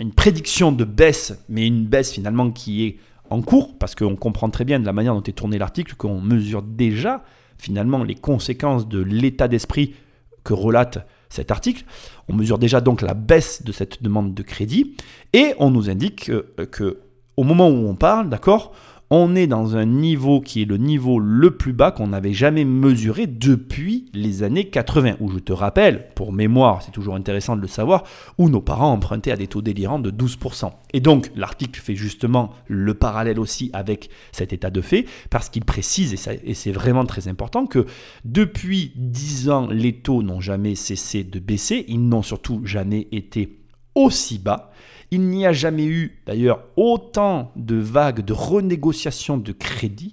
une 0.00 0.10
prédiction 0.10 0.72
de 0.72 0.84
baisse, 0.84 1.44
mais 1.48 1.64
une 1.64 1.86
baisse 1.86 2.10
finalement 2.10 2.50
qui 2.50 2.86
est 2.86 2.96
en 3.28 3.40
cours, 3.40 3.78
parce 3.78 3.94
qu'on 3.94 4.16
comprend 4.16 4.50
très 4.50 4.64
bien 4.64 4.80
de 4.80 4.86
la 4.86 4.92
manière 4.92 5.14
dont 5.14 5.22
est 5.22 5.32
tourné 5.32 5.58
l'article 5.58 5.94
qu'on 5.94 6.20
mesure 6.20 6.62
déjà 6.62 7.22
finalement 7.56 8.02
les 8.02 8.16
conséquences 8.16 8.88
de 8.88 9.00
l'état 9.00 9.46
d'esprit 9.46 9.94
que 10.42 10.54
relate 10.54 11.06
cet 11.30 11.50
article. 11.50 11.84
On 12.28 12.34
mesure 12.34 12.58
déjà 12.58 12.80
donc 12.80 13.00
la 13.00 13.14
baisse 13.14 13.62
de 13.62 13.72
cette 13.72 14.02
demande 14.02 14.34
de 14.34 14.42
crédit 14.42 14.96
et 15.32 15.54
on 15.58 15.70
nous 15.70 15.88
indique 15.88 16.26
que, 16.26 16.64
que 16.64 16.98
au 17.36 17.44
moment 17.44 17.68
où 17.68 17.88
on 17.88 17.94
parle, 17.94 18.28
d'accord, 18.28 18.72
on 19.10 19.34
est 19.34 19.48
dans 19.48 19.76
un 19.76 19.86
niveau 19.86 20.40
qui 20.40 20.62
est 20.62 20.64
le 20.64 20.76
niveau 20.76 21.18
le 21.18 21.50
plus 21.50 21.72
bas 21.72 21.90
qu'on 21.90 22.08
n'avait 22.08 22.32
jamais 22.32 22.64
mesuré 22.64 23.26
depuis 23.26 24.06
les 24.14 24.44
années 24.44 24.68
80, 24.68 25.16
où 25.18 25.28
je 25.30 25.38
te 25.38 25.52
rappelle, 25.52 26.06
pour 26.14 26.32
mémoire, 26.32 26.82
c'est 26.82 26.92
toujours 26.92 27.16
intéressant 27.16 27.56
de 27.56 27.60
le 27.60 27.68
savoir, 27.68 28.04
où 28.38 28.48
nos 28.48 28.60
parents 28.60 28.92
empruntaient 28.92 29.32
à 29.32 29.36
des 29.36 29.48
taux 29.48 29.62
délirants 29.62 29.98
de 29.98 30.12
12%. 30.12 30.70
Et 30.92 31.00
donc 31.00 31.32
l'article 31.34 31.80
fait 31.80 31.96
justement 31.96 32.50
le 32.68 32.94
parallèle 32.94 33.40
aussi 33.40 33.70
avec 33.72 34.10
cet 34.30 34.52
état 34.52 34.70
de 34.70 34.80
fait, 34.80 35.06
parce 35.28 35.48
qu'il 35.48 35.64
précise, 35.64 36.14
et, 36.44 36.54
c'est 36.54 36.72
vraiment 36.72 37.04
très 37.04 37.26
important, 37.26 37.66
que 37.66 37.86
depuis 38.24 38.92
10 38.94 39.50
ans, 39.50 39.66
les 39.70 39.94
taux 39.94 40.22
n'ont 40.22 40.40
jamais 40.40 40.76
cessé 40.76 41.24
de 41.24 41.40
baisser, 41.40 41.84
ils 41.88 42.08
n'ont 42.08 42.22
surtout 42.22 42.60
jamais 42.64 43.08
été 43.10 43.59
aussi 44.00 44.38
bas. 44.38 44.70
Il 45.10 45.22
n'y 45.22 45.46
a 45.46 45.52
jamais 45.52 45.86
eu 45.86 46.20
d'ailleurs 46.26 46.64
autant 46.76 47.52
de 47.56 47.76
vagues 47.76 48.24
de 48.24 48.32
renégociation 48.32 49.38
de 49.38 49.52
crédit. 49.52 50.12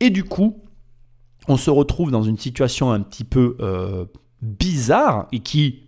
Et 0.00 0.10
du 0.10 0.24
coup, 0.24 0.62
on 1.48 1.56
se 1.56 1.70
retrouve 1.70 2.10
dans 2.10 2.22
une 2.22 2.36
situation 2.36 2.90
un 2.90 3.00
petit 3.00 3.24
peu 3.24 3.56
euh, 3.60 4.04
bizarre 4.42 5.28
et 5.32 5.40
qui 5.40 5.84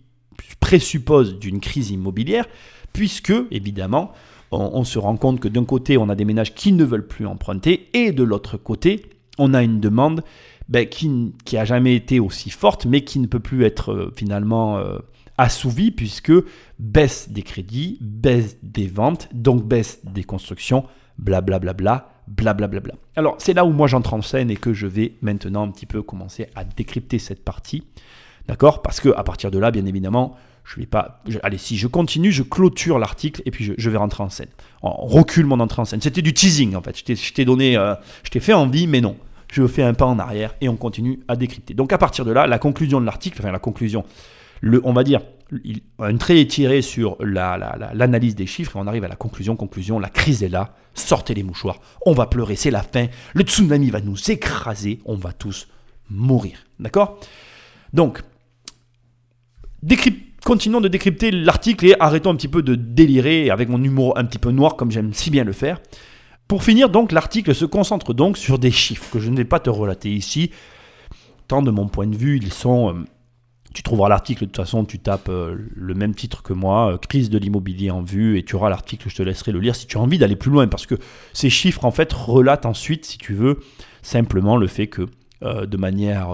présuppose 0.60 1.38
d'une 1.38 1.60
crise 1.60 1.90
immobilière, 1.90 2.46
puisque 2.92 3.34
évidemment, 3.50 4.12
on, 4.50 4.84
se 4.84 4.98
rend 4.98 5.16
compte 5.16 5.40
que 5.40 5.48
d'un 5.48 5.64
côté, 5.64 5.98
on 5.98 6.08
a 6.08 6.14
des 6.14 6.24
ménages 6.24 6.54
qui 6.54 6.72
ne 6.72 6.84
veulent 6.84 7.06
plus 7.06 7.26
emprunter, 7.26 7.90
et 7.92 8.12
de 8.12 8.22
l'autre 8.22 8.56
côté, 8.56 9.04
on 9.38 9.52
a 9.52 9.62
une 9.62 9.80
demande 9.80 10.22
ben, 10.68 10.86
qui, 10.86 11.34
qui 11.44 11.56
a 11.56 11.64
jamais 11.64 11.94
été 11.94 12.18
aussi 12.18 12.50
forte, 12.50 12.86
mais 12.86 13.02
qui 13.02 13.18
ne 13.18 13.26
peut 13.26 13.40
plus 13.40 13.64
être 13.64 13.92
euh, 13.92 14.12
finalement 14.16 14.78
euh, 14.78 14.98
assouvi 15.38 15.90
puisque 15.90 16.32
baisse 16.78 17.30
des 17.30 17.42
crédits, 17.42 17.98
baisse 18.00 18.56
des 18.62 18.86
ventes, 18.86 19.28
donc 19.32 19.64
baisse 19.64 20.00
des 20.04 20.24
constructions, 20.24 20.84
blablabla, 21.18 21.72
blablabla. 22.26 22.80
Bla 22.80 22.94
Alors 23.16 23.36
c'est 23.38 23.54
là 23.54 23.64
où 23.64 23.70
moi 23.70 23.86
j'entre 23.86 24.14
en 24.14 24.22
scène 24.22 24.50
et 24.50 24.56
que 24.56 24.74
je 24.74 24.86
vais 24.86 25.14
maintenant 25.22 25.62
un 25.62 25.70
petit 25.70 25.86
peu 25.86 26.02
commencer 26.02 26.48
à 26.54 26.64
décrypter 26.64 27.18
cette 27.18 27.44
partie. 27.44 27.84
D'accord? 28.48 28.82
Parce 28.82 29.00
que 29.00 29.10
à 29.10 29.24
partir 29.24 29.50
de 29.50 29.58
là, 29.58 29.70
bien 29.70 29.84
évidemment, 29.86 30.36
je 30.64 30.76
vais 30.80 30.86
pas. 30.86 31.22
allez, 31.42 31.58
si 31.58 31.76
je 31.76 31.86
continue, 31.86 32.32
je 32.32 32.42
clôture 32.42 32.98
l'article 32.98 33.42
et 33.46 33.50
puis 33.50 33.74
je, 33.76 33.90
vais 33.90 33.96
rentrer 33.96 34.22
en 34.22 34.30
scène. 34.30 34.48
On 34.82 35.06
recule 35.06 35.46
mon 35.46 35.60
entrée 35.60 35.82
en 35.82 35.84
scène. 35.84 36.00
C'était 36.00 36.22
du 36.22 36.34
teasing 36.34 36.74
en 36.74 36.82
fait. 36.82 36.96
Je 36.98 37.32
t'ai 37.32 37.44
donné, 37.44 37.76
euh, 37.76 37.94
je 38.22 38.30
t'ai 38.30 38.40
fait 38.40 38.52
envie, 38.52 38.86
mais 38.86 39.00
non. 39.00 39.16
Je 39.50 39.66
fais 39.66 39.82
un 39.82 39.94
pas 39.94 40.04
en 40.04 40.18
arrière 40.18 40.54
et 40.60 40.68
on 40.68 40.76
continue 40.76 41.20
à 41.26 41.36
décrypter. 41.36 41.72
Donc 41.72 41.92
à 41.94 41.98
partir 41.98 42.26
de 42.26 42.32
là, 42.32 42.46
la 42.46 42.58
conclusion 42.58 43.00
de 43.00 43.06
l'article, 43.06 43.38
enfin 43.40 43.50
la 43.50 43.58
conclusion, 43.58 44.04
on 44.62 44.92
va 44.92 45.04
dire, 45.04 45.20
un 45.98 46.16
trait 46.16 46.40
est 46.40 46.50
tiré 46.50 46.82
sur 46.82 47.16
l'analyse 47.20 48.34
des 48.34 48.46
chiffres 48.46 48.76
et 48.76 48.80
on 48.80 48.86
arrive 48.86 49.04
à 49.04 49.08
la 49.08 49.16
conclusion, 49.16 49.56
conclusion, 49.56 49.98
la 49.98 50.10
crise 50.10 50.42
est 50.42 50.48
là, 50.48 50.74
sortez 50.94 51.34
les 51.34 51.42
mouchoirs, 51.42 51.80
on 52.04 52.12
va 52.12 52.26
pleurer, 52.26 52.56
c'est 52.56 52.70
la 52.70 52.82
fin, 52.82 53.06
le 53.34 53.42
tsunami 53.44 53.90
va 53.90 54.00
nous 54.00 54.30
écraser, 54.30 55.00
on 55.04 55.16
va 55.16 55.32
tous 55.32 55.68
mourir. 56.10 56.58
D'accord? 56.78 57.18
Donc, 57.92 58.22
continuons 60.44 60.80
de 60.80 60.88
décrypter 60.88 61.30
l'article 61.30 61.86
et 61.86 61.94
arrêtons 62.00 62.30
un 62.30 62.36
petit 62.36 62.48
peu 62.48 62.62
de 62.62 62.74
délirer 62.74 63.50
avec 63.50 63.68
mon 63.68 63.82
humour 63.82 64.18
un 64.18 64.24
petit 64.24 64.38
peu 64.38 64.50
noir 64.50 64.76
comme 64.76 64.90
j'aime 64.90 65.12
si 65.12 65.30
bien 65.30 65.44
le 65.44 65.52
faire. 65.52 65.80
Pour 66.46 66.64
finir, 66.64 66.88
donc, 66.88 67.12
l'article 67.12 67.54
se 67.54 67.66
concentre 67.66 68.14
donc 68.14 68.38
sur 68.38 68.58
des 68.58 68.70
chiffres 68.70 69.10
que 69.10 69.18
je 69.18 69.30
ne 69.30 69.36
vais 69.36 69.44
pas 69.44 69.60
te 69.60 69.68
relater 69.68 70.10
ici. 70.10 70.50
Tant 71.46 71.60
de 71.60 71.70
mon 71.70 71.88
point 71.88 72.06
de 72.06 72.16
vue, 72.16 72.38
ils 72.38 72.52
sont... 72.52 73.04
Tu 73.78 73.84
trouveras 73.84 74.08
l'article, 74.08 74.40
de 74.40 74.46
toute 74.46 74.56
façon, 74.56 74.84
tu 74.84 74.98
tapes 74.98 75.28
euh, 75.28 75.56
le 75.76 75.94
même 75.94 76.12
titre 76.12 76.42
que 76.42 76.52
moi, 76.52 76.94
euh, 76.94 76.96
crise 76.96 77.30
de 77.30 77.38
l'immobilier 77.38 77.92
en 77.92 78.02
vue, 78.02 78.36
et 78.36 78.42
tu 78.42 78.56
auras 78.56 78.70
l'article, 78.70 79.08
je 79.08 79.14
te 79.14 79.22
laisserai 79.22 79.52
le 79.52 79.60
lire 79.60 79.76
si 79.76 79.86
tu 79.86 79.96
as 79.96 80.00
envie 80.00 80.18
d'aller 80.18 80.34
plus 80.34 80.50
loin, 80.50 80.66
parce 80.66 80.84
que 80.84 80.96
ces 81.32 81.48
chiffres, 81.48 81.84
en 81.84 81.92
fait, 81.92 82.12
relatent 82.12 82.66
ensuite, 82.66 83.04
si 83.04 83.18
tu 83.18 83.34
veux, 83.34 83.60
simplement 84.02 84.56
le 84.56 84.66
fait 84.66 84.88
que, 84.88 85.06
euh, 85.44 85.64
de 85.66 85.76
manière, 85.76 86.30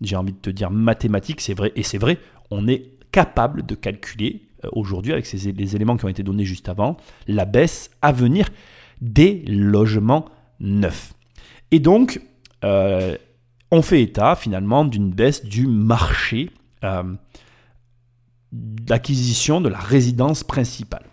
j'ai 0.00 0.16
envie 0.16 0.32
de 0.32 0.38
te 0.38 0.48
dire, 0.48 0.70
mathématique, 0.70 1.42
c'est 1.42 1.52
vrai, 1.52 1.72
et 1.76 1.82
c'est 1.82 1.98
vrai, 1.98 2.16
on 2.50 2.66
est 2.66 2.86
capable 3.12 3.66
de 3.66 3.74
calculer 3.74 4.48
aujourd'hui, 4.72 5.12
avec 5.12 5.26
ces, 5.26 5.52
les 5.52 5.76
éléments 5.76 5.98
qui 5.98 6.06
ont 6.06 6.08
été 6.08 6.22
donnés 6.22 6.46
juste 6.46 6.70
avant, 6.70 6.96
la 7.26 7.44
baisse 7.44 7.90
à 8.00 8.12
venir 8.12 8.48
des 9.02 9.42
logements 9.46 10.24
neufs. 10.58 11.12
Et 11.70 11.80
donc, 11.80 12.22
on 12.62 13.82
fait 13.82 14.00
état 14.00 14.36
finalement 14.36 14.86
d'une 14.86 15.10
baisse 15.10 15.44
du 15.44 15.66
marché 15.66 16.48
euh, 16.84 17.02
d'acquisition 18.52 19.60
de 19.60 19.68
la 19.68 19.78
résidence 19.78 20.44
principale. 20.44 21.04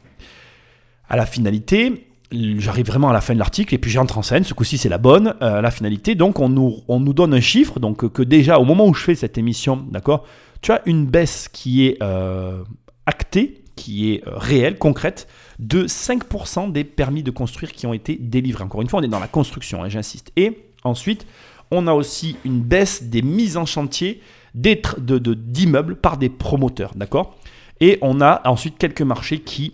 À 1.10 1.18
la 1.18 1.26
finalité, 1.26 2.08
j'arrive 2.32 2.88
vraiment 2.88 3.10
à 3.10 3.14
la 3.14 3.22
fin 3.22 3.34
de 3.34 3.40
l'article 3.40 3.76
et 3.76 3.78
puis 3.78 3.92
j'entre 3.92 4.18
en 4.18 4.22
scène, 4.22 4.44
ce 4.44 4.54
coup-ci 4.54 4.78
c'est 4.78 4.90
la 4.90 4.98
bonne, 4.98 5.36
euh, 5.42 5.62
la 5.62 5.72
finalité, 5.72 6.16
donc 6.16 6.40
on 6.40 6.50
nous, 6.50 6.78
on 6.88 7.00
nous 7.00 7.14
donne 7.14 7.34
un 7.34 7.42
chiffre, 7.42 7.80
donc 7.80 8.10
que 8.10 8.22
déjà 8.24 8.60
au 8.60 8.66
moment 8.66 8.88
où 8.88 8.94
je 8.94 9.04
fais 9.04 9.16
cette 9.16 9.38
émission, 9.38 9.78
d'accord, 9.92 10.26
tu 10.62 10.72
as 10.72 10.82
une 10.86 11.06
baisse 11.06 11.48
qui 11.52 11.86
est 11.86 12.02
euh, 12.02 12.64
actée, 13.06 13.64
qui 13.76 14.14
est 14.14 14.24
réelle, 14.26 14.78
concrète, 14.78 15.28
de 15.60 15.86
5% 15.86 16.72
des 16.72 16.84
permis 16.84 17.24
de 17.24 17.32
construire 17.32 17.72
qui 17.72 17.86
ont 17.86 17.94
été 17.94 18.18
délivrés. 18.20 18.64
Encore 18.64 18.82
une 18.82 18.90
fois, 18.90 19.00
on 19.00 19.04
est 19.04 19.08
dans 19.08 19.20
la 19.20 19.28
construction, 19.28 19.84
hein, 19.84 19.90
j'insiste. 19.90 20.32
Et 20.36 20.66
ensuite, 20.84 21.28
on 21.72 21.88
a 21.88 21.94
aussi 21.94 22.38
une 22.46 22.62
baisse 22.62 23.04
des 23.04 23.22
mises 23.22 23.58
en 23.58 23.66
chantier 23.66 24.22
d'immeubles 24.56 25.96
par 25.98 26.18
des 26.18 26.30
promoteurs, 26.30 26.94
d'accord? 26.96 27.36
Et 27.82 27.98
on 28.02 28.22
a 28.22 28.42
ensuite 28.46 28.78
quelques 28.78 29.02
marchés 29.02 29.40
qui, 29.40 29.74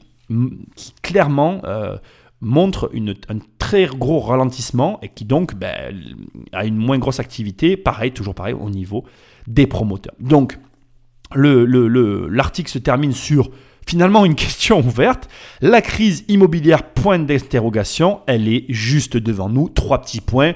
clairement 1.02 1.62
euh, 1.66 1.98
montrent 2.40 2.90
une, 2.94 3.14
un 3.30 3.38
très 3.60 3.86
gros 3.86 4.20
ralentissement 4.20 5.00
et 5.02 5.10
qui 5.10 5.26
donc 5.26 5.56
ben, 5.56 5.96
a 6.52 6.66
une 6.66 6.78
moins 6.78 6.98
grosse 6.98 7.20
activité, 7.20 7.78
pareil, 7.78 8.12
toujours 8.12 8.34
pareil, 8.34 8.54
au 8.54 8.70
niveau 8.70 9.06
des 9.48 9.68
promoteurs. 9.68 10.16
Donc, 10.20 10.58
l'article 11.36 11.70
le, 11.70 11.88
le, 11.88 12.68
se 12.68 12.80
termine 12.80 13.14
sur 13.14 13.52
finalement 13.88 14.26
une 14.26 14.36
question 14.48 14.80
ouverte. 14.80 15.30
La 15.62 15.82
crise 15.82 16.26
immobilière, 16.28 16.84
point 16.84 17.20
d'interrogation, 17.20 18.22
elle 18.28 18.48
est 18.48 18.66
juste 18.70 19.18
devant 19.18 19.50
nous. 19.50 19.70
Trois 19.70 20.02
petits 20.02 20.22
points. 20.22 20.54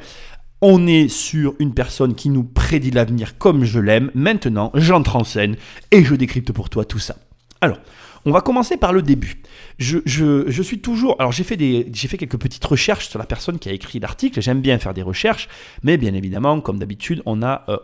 On 0.68 0.88
est 0.88 1.10
sur 1.10 1.54
une 1.60 1.76
personne 1.76 2.16
qui 2.16 2.32
nous 2.32 2.44
prédit 2.44 2.90
l'avenir 2.90 3.38
comme 3.38 3.66
je 3.66 3.80
l'aime. 3.80 4.10
Maintenant, 4.16 4.72
j'entre 4.74 5.16
en 5.16 5.24
scène 5.24 5.58
et 5.92 6.04
je 6.04 6.16
décrypte 6.16 6.52
pour 6.54 6.72
toi 6.72 6.86
tout 6.86 6.98
ça. 6.98 7.18
Alors, 7.62 7.78
on 8.26 8.32
va 8.32 8.42
commencer 8.42 8.76
par 8.76 8.92
le 8.92 9.04
début. 9.04 9.44
Je, 9.78 10.62
suis 10.64 10.80
toujours. 10.80 11.18
Alors, 11.20 11.32
j'ai 11.32 11.44
fait, 11.44 11.56
quelques 11.56 12.40
petites 12.40 12.66
recherches 12.66 13.10
sur 13.10 13.20
la 13.20 13.28
personne 13.28 13.60
qui 13.60 13.70
a 13.70 13.74
écrit 13.74 14.00
l'article. 14.00 14.42
J'aime 14.42 14.60
bien 14.60 14.80
faire 14.80 14.96
des 14.96 15.04
recherches, 15.04 15.50
mais 15.84 15.98
bien 15.98 16.16
évidemment, 16.16 16.60
comme 16.62 16.80
d'habitude, 16.80 17.22
on 17.28 17.44
a. 17.44 17.64
Euh, 17.70 17.78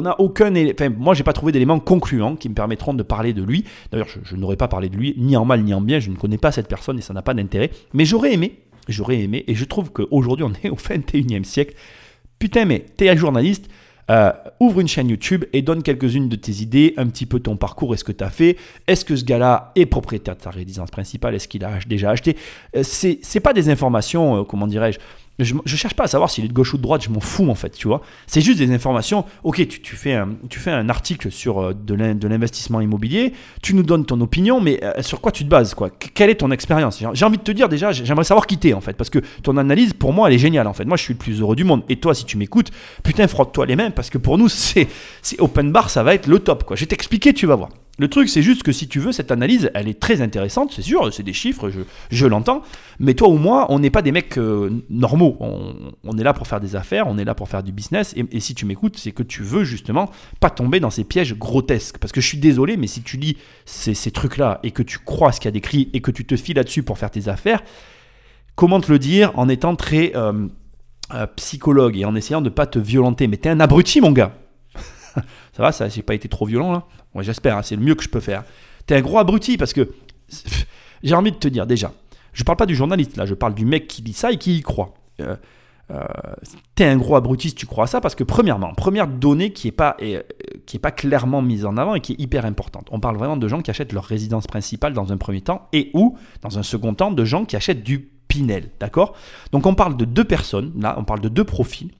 n'a 0.00 0.20
aucun 0.20 0.54
enfin, 0.70 0.88
moi 0.90 1.14
j'ai 1.14 1.24
pas 1.24 1.32
trouvé 1.32 1.50
d'éléments 1.50 1.80
concluants 1.80 2.36
qui 2.36 2.48
me 2.48 2.54
permettront 2.54 2.94
de 2.94 3.02
parler 3.02 3.32
de 3.32 3.42
lui. 3.42 3.64
D'ailleurs, 3.90 4.06
je, 4.06 4.20
je 4.22 4.36
n'aurais 4.36 4.54
pas 4.54 4.68
parlé 4.68 4.88
de 4.88 4.96
lui 4.96 5.16
ni 5.18 5.36
en 5.36 5.44
mal 5.44 5.64
ni 5.64 5.74
en 5.74 5.80
bien, 5.80 5.98
je 5.98 6.10
ne 6.10 6.14
connais 6.14 6.38
pas 6.38 6.52
cette 6.52 6.68
personne 6.68 7.00
et 7.00 7.02
ça 7.02 7.12
n'a 7.12 7.22
pas 7.22 7.34
d'intérêt. 7.34 7.72
Mais 7.92 8.04
j'aurais 8.04 8.32
aimé 8.32 8.60
J'aurais 8.88 9.20
aimé, 9.20 9.44
et 9.46 9.54
je 9.54 9.64
trouve 9.64 9.90
qu'aujourd'hui 9.90 10.44
on 10.44 10.52
est 10.62 10.70
au 10.70 10.76
21e 10.76 11.44
siècle. 11.44 11.74
Putain, 12.38 12.64
mais 12.64 12.84
t'es 12.96 13.08
un 13.08 13.16
journaliste, 13.16 13.68
euh, 14.10 14.32
ouvre 14.60 14.80
une 14.80 14.88
chaîne 14.88 15.08
YouTube 15.08 15.44
et 15.54 15.62
donne 15.62 15.82
quelques-unes 15.82 16.28
de 16.28 16.36
tes 16.36 16.52
idées, 16.52 16.92
un 16.98 17.06
petit 17.06 17.24
peu 17.24 17.40
ton 17.40 17.56
parcours, 17.56 17.94
est-ce 17.94 18.04
que 18.04 18.12
tu 18.12 18.22
as 18.22 18.28
fait, 18.28 18.56
est-ce 18.86 19.04
que 19.04 19.16
ce 19.16 19.24
gars-là 19.24 19.72
est 19.76 19.86
propriétaire 19.86 20.36
de 20.36 20.42
sa 20.42 20.50
résidence 20.50 20.90
principale, 20.90 21.34
est-ce 21.34 21.48
qu'il 21.48 21.64
a 21.64 21.78
déjà 21.86 22.10
acheté? 22.10 22.36
Euh, 22.76 22.82
c'est 22.82 23.40
pas 23.40 23.54
des 23.54 23.70
informations, 23.70 24.40
euh, 24.40 24.44
comment 24.44 24.66
dirais-je, 24.66 24.98
je, 25.38 25.54
je 25.64 25.76
cherche 25.76 25.94
pas 25.94 26.04
à 26.04 26.06
savoir 26.06 26.30
s'il 26.30 26.44
est 26.44 26.48
de 26.48 26.52
gauche 26.52 26.74
ou 26.74 26.76
de 26.76 26.82
droite, 26.82 27.02
je 27.02 27.10
m'en 27.10 27.20
fous 27.20 27.48
en 27.48 27.54
fait, 27.54 27.70
tu 27.70 27.88
vois. 27.88 28.02
C'est 28.26 28.40
juste 28.40 28.58
des 28.58 28.70
informations. 28.72 29.24
Ok, 29.42 29.66
tu, 29.66 29.96
fais, 29.96 30.14
un, 30.14 30.88
article 30.88 31.30
sur 31.30 31.60
euh, 31.60 31.74
de 31.74 31.94
l'investissement 32.28 32.80
immobilier, 32.80 33.32
tu 33.62 33.74
nous 33.74 33.82
donnes 33.82 34.04
ton 34.04 34.20
opinion, 34.20 34.60
mais 34.60 34.82
euh, 34.84 35.02
sur 35.02 35.20
quoi 35.20 35.32
tu 35.32 35.44
te 35.44 35.48
bases 35.48 35.74
quoi? 35.74 35.90
Quelle 35.90 36.30
est 36.30 36.36
ton 36.36 36.50
expérience? 36.50 37.02
J'ai 37.12 37.24
envie 37.24 37.38
de 37.38 37.42
te 37.42 37.52
dire 37.52 37.68
déjà, 37.68 37.92
j'aimerais 37.92 38.24
savoir 38.24 38.46
qui 38.46 38.58
t'es 38.58 38.74
en 38.74 38.80
fait, 38.80 38.94
parce 38.94 39.10
que 39.10 39.18
ton 39.42 39.56
analyse 39.56 39.92
pour 39.92 40.12
moi 40.12 40.28
elle 40.28 40.34
est 40.34 40.38
géniale 40.38 40.66
en 40.66 40.72
fait. 40.72 40.84
Moi 40.84 40.96
je 40.96 41.02
suis 41.02 41.14
le 41.14 41.18
plus 41.18 41.40
heureux 41.40 41.56
du 41.56 41.64
monde. 41.64 41.82
Et 41.88 41.96
toi, 41.96 42.14
si 42.14 42.24
tu 42.24 42.36
m'écoutes, 42.36 42.70
putain, 43.02 43.26
frotte-toi 43.26 43.66
les 43.66 43.76
mains, 43.76 43.90
parce 43.90 44.10
que 44.10 44.18
pour 44.18 44.38
nous 44.38 44.48
c'est 44.48 44.88
open 45.38 45.72
bar, 45.72 45.90
ça 45.90 46.02
va 46.02 46.14
être 46.14 46.26
le 46.26 46.38
top 46.38 46.64
quoi. 46.64 46.76
Je 46.76 46.82
vais 46.82 46.86
t'expliquer, 46.86 47.32
tu 47.32 47.46
vas 47.46 47.56
voir. 47.56 47.70
Le 47.98 48.08
truc, 48.08 48.28
c'est 48.28 48.42
juste 48.42 48.64
que 48.64 48.72
si 48.72 48.88
tu 48.88 48.98
veux, 48.98 49.12
cette 49.12 49.30
analyse, 49.30 49.70
elle 49.72 49.86
est 49.86 50.00
très 50.00 50.20
intéressante, 50.20 50.72
c'est 50.72 50.82
sûr, 50.82 51.14
c'est 51.14 51.22
des 51.22 51.32
chiffres, 51.32 51.70
je, 51.70 51.82
je 52.10 52.26
l'entends, 52.26 52.62
mais 52.98 53.14
toi 53.14 53.28
ou 53.28 53.38
moi, 53.38 53.66
on 53.68 53.78
n'est 53.78 53.90
pas 53.90 54.02
des 54.02 54.10
mecs 54.10 54.36
euh, 54.36 54.82
normaux. 54.90 55.36
On, 56.02 56.18
est 56.18 56.24
là 56.24 56.32
pour 56.32 56.48
faire 56.48 56.58
des 56.58 56.74
affaires, 56.74 57.06
on 57.06 57.18
est 57.18 57.24
là 57.24 57.36
pour 57.36 57.48
faire 57.48 57.62
du 57.62 57.70
business, 57.70 58.12
et, 58.16 58.40
si 58.40 58.56
tu 58.56 58.66
m'écoutes, 58.66 58.96
c'est 58.98 59.12
que 59.12 59.22
tu 59.22 59.42
veux 59.42 59.62
justement 59.62 60.10
pas 60.40 60.50
tomber 60.50 60.80
dans 60.80 60.90
ces 60.90 61.04
pièges 61.04 61.38
grotesques. 61.38 61.98
Parce 61.98 62.12
que 62.12 62.20
je 62.20 62.26
suis 62.26 62.38
désolé, 62.38 62.76
mais 62.76 62.88
si 62.88 63.02
tu 63.02 63.16
lis 63.16 63.36
ces, 63.64 63.94
ces 63.94 64.10
trucs-là, 64.10 64.58
et 64.64 64.72
que 64.72 64.82
tu 64.82 64.98
crois 64.98 65.30
ce 65.30 65.38
qu'il 65.38 65.46
y 65.46 65.50
a 65.50 65.52
décrit, 65.52 65.90
et 65.92 66.00
que 66.00 66.10
tu 66.10 66.24
te 66.24 66.34
fies 66.34 66.54
là-dessus 66.54 66.82
pour 66.82 66.98
faire 66.98 67.12
tes 67.12 67.28
affaires, 67.28 67.62
comment 68.56 68.80
te 68.80 68.90
le 68.90 68.98
dire 68.98 69.30
en 69.34 69.48
étant 69.48 69.76
très 69.76 70.16
euh, 70.16 70.48
euh, 71.12 71.26
psychologue 71.36 71.96
et 71.96 72.04
en 72.04 72.16
essayant 72.16 72.40
de 72.40 72.50
pas 72.50 72.66
te 72.66 72.80
violenter? 72.80 73.28
Mais 73.28 73.36
t'es 73.36 73.50
un 73.50 73.60
abruti, 73.60 74.00
mon 74.00 74.10
gars 74.10 74.32
ça 75.54 75.62
va, 75.62 75.72
ça, 75.72 75.88
j'ai 75.88 76.02
pas 76.02 76.14
été 76.14 76.28
trop 76.28 76.46
violent 76.46 76.72
là 76.72 76.84
Ouais, 77.14 77.22
j'espère, 77.22 77.56
hein, 77.56 77.62
c'est 77.62 77.76
le 77.76 77.82
mieux 77.82 77.94
que 77.94 78.02
je 78.02 78.08
peux 78.08 78.20
faire. 78.20 78.44
T'es 78.86 78.96
un 78.96 79.00
gros 79.00 79.18
abruti 79.18 79.56
parce 79.56 79.72
que 79.72 79.92
j'ai 81.02 81.14
envie 81.14 81.30
de 81.30 81.36
te 81.36 81.48
dire 81.48 81.66
déjà, 81.66 81.92
je 82.32 82.42
parle 82.42 82.58
pas 82.58 82.66
du 82.66 82.74
journaliste 82.74 83.16
là, 83.16 83.24
je 83.24 83.34
parle 83.34 83.54
du 83.54 83.64
mec 83.64 83.86
qui 83.86 84.02
dit 84.02 84.12
ça 84.12 84.32
et 84.32 84.36
qui 84.36 84.56
y 84.56 84.62
croit. 84.62 84.94
Euh, 85.20 85.36
euh, 85.90 86.02
t'es 86.74 86.86
un 86.86 86.96
gros 86.96 87.14
abruti 87.14 87.50
si 87.50 87.54
tu 87.54 87.66
crois 87.66 87.84
à 87.84 87.86
ça 87.86 88.00
parce 88.00 88.14
que 88.14 88.24
premièrement, 88.24 88.72
première 88.74 89.06
donnée 89.06 89.52
qui 89.52 89.68
est 89.68 89.72
pas 89.72 89.96
euh, 90.02 90.22
qui 90.66 90.78
est 90.78 90.80
pas 90.80 90.90
clairement 90.90 91.42
mise 91.42 91.66
en 91.66 91.76
avant 91.76 91.94
et 91.94 92.00
qui 92.00 92.12
est 92.12 92.20
hyper 92.20 92.46
importante. 92.46 92.88
On 92.90 93.00
parle 93.00 93.16
vraiment 93.16 93.36
de 93.36 93.46
gens 93.46 93.60
qui 93.60 93.70
achètent 93.70 93.92
leur 93.92 94.04
résidence 94.04 94.46
principale 94.46 94.92
dans 94.92 95.12
un 95.12 95.18
premier 95.18 95.42
temps 95.42 95.68
et 95.72 95.90
ou 95.94 96.16
dans 96.40 96.58
un 96.58 96.62
second 96.62 96.94
temps 96.94 97.10
de 97.10 97.24
gens 97.24 97.44
qui 97.44 97.54
achètent 97.54 97.82
du 97.82 98.10
Pinel, 98.26 98.70
d'accord? 98.80 99.14
Donc 99.52 99.66
on 99.66 99.74
parle 99.74 99.96
de 99.96 100.06
deux 100.06 100.24
personnes, 100.24 100.72
là 100.80 100.96
on 100.98 101.04
parle 101.04 101.20
de 101.20 101.28
deux 101.28 101.44
profils 101.44 101.90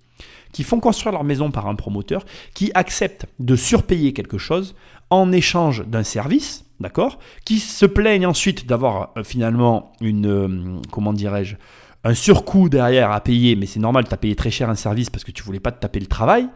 qui 0.53 0.63
font 0.63 0.81
construire 0.81 1.13
leur 1.13 1.25
maison 1.25 1.51
par 1.51 1.67
un 1.67 1.75
promoteur, 1.75 2.25
qui 2.55 2.71
acceptent 2.75 3.27
de 3.39 3.57
surpayer 3.57 4.13
quelque 4.13 4.39
chose 4.39 4.75
en 5.11 5.33
échange 5.33 5.85
d'un 5.87 6.03
service, 6.03 6.65
d'accord 6.81 7.19
Qui 7.45 7.59
se 7.59 7.87
plaignent 7.87 8.27
ensuite 8.27 8.67
d'avoir 8.67 9.11
euh, 9.17 9.25
finalement 9.25 9.93
une, 10.01 10.27
euh, 10.27 10.81
comment 10.91 11.13
dirais-je, 11.13 11.57
un 12.05 12.15
surcoût 12.15 12.69
derrière 12.69 13.11
à 13.11 13.21
payer, 13.21 13.57
mais 13.57 13.67
c'est 13.67 13.81
normal, 13.81 14.05
tu 14.07 14.15
as 14.15 14.19
payé 14.19 14.37
très 14.37 14.51
cher 14.51 14.69
un 14.69 14.75
service 14.75 15.11
parce 15.11 15.25
que 15.25 15.33
tu 15.33 15.43
voulais 15.43 15.61
pas 15.61 15.73
te 15.73 15.81
taper 15.81 16.01
le 16.01 16.07
travail, 16.07 16.49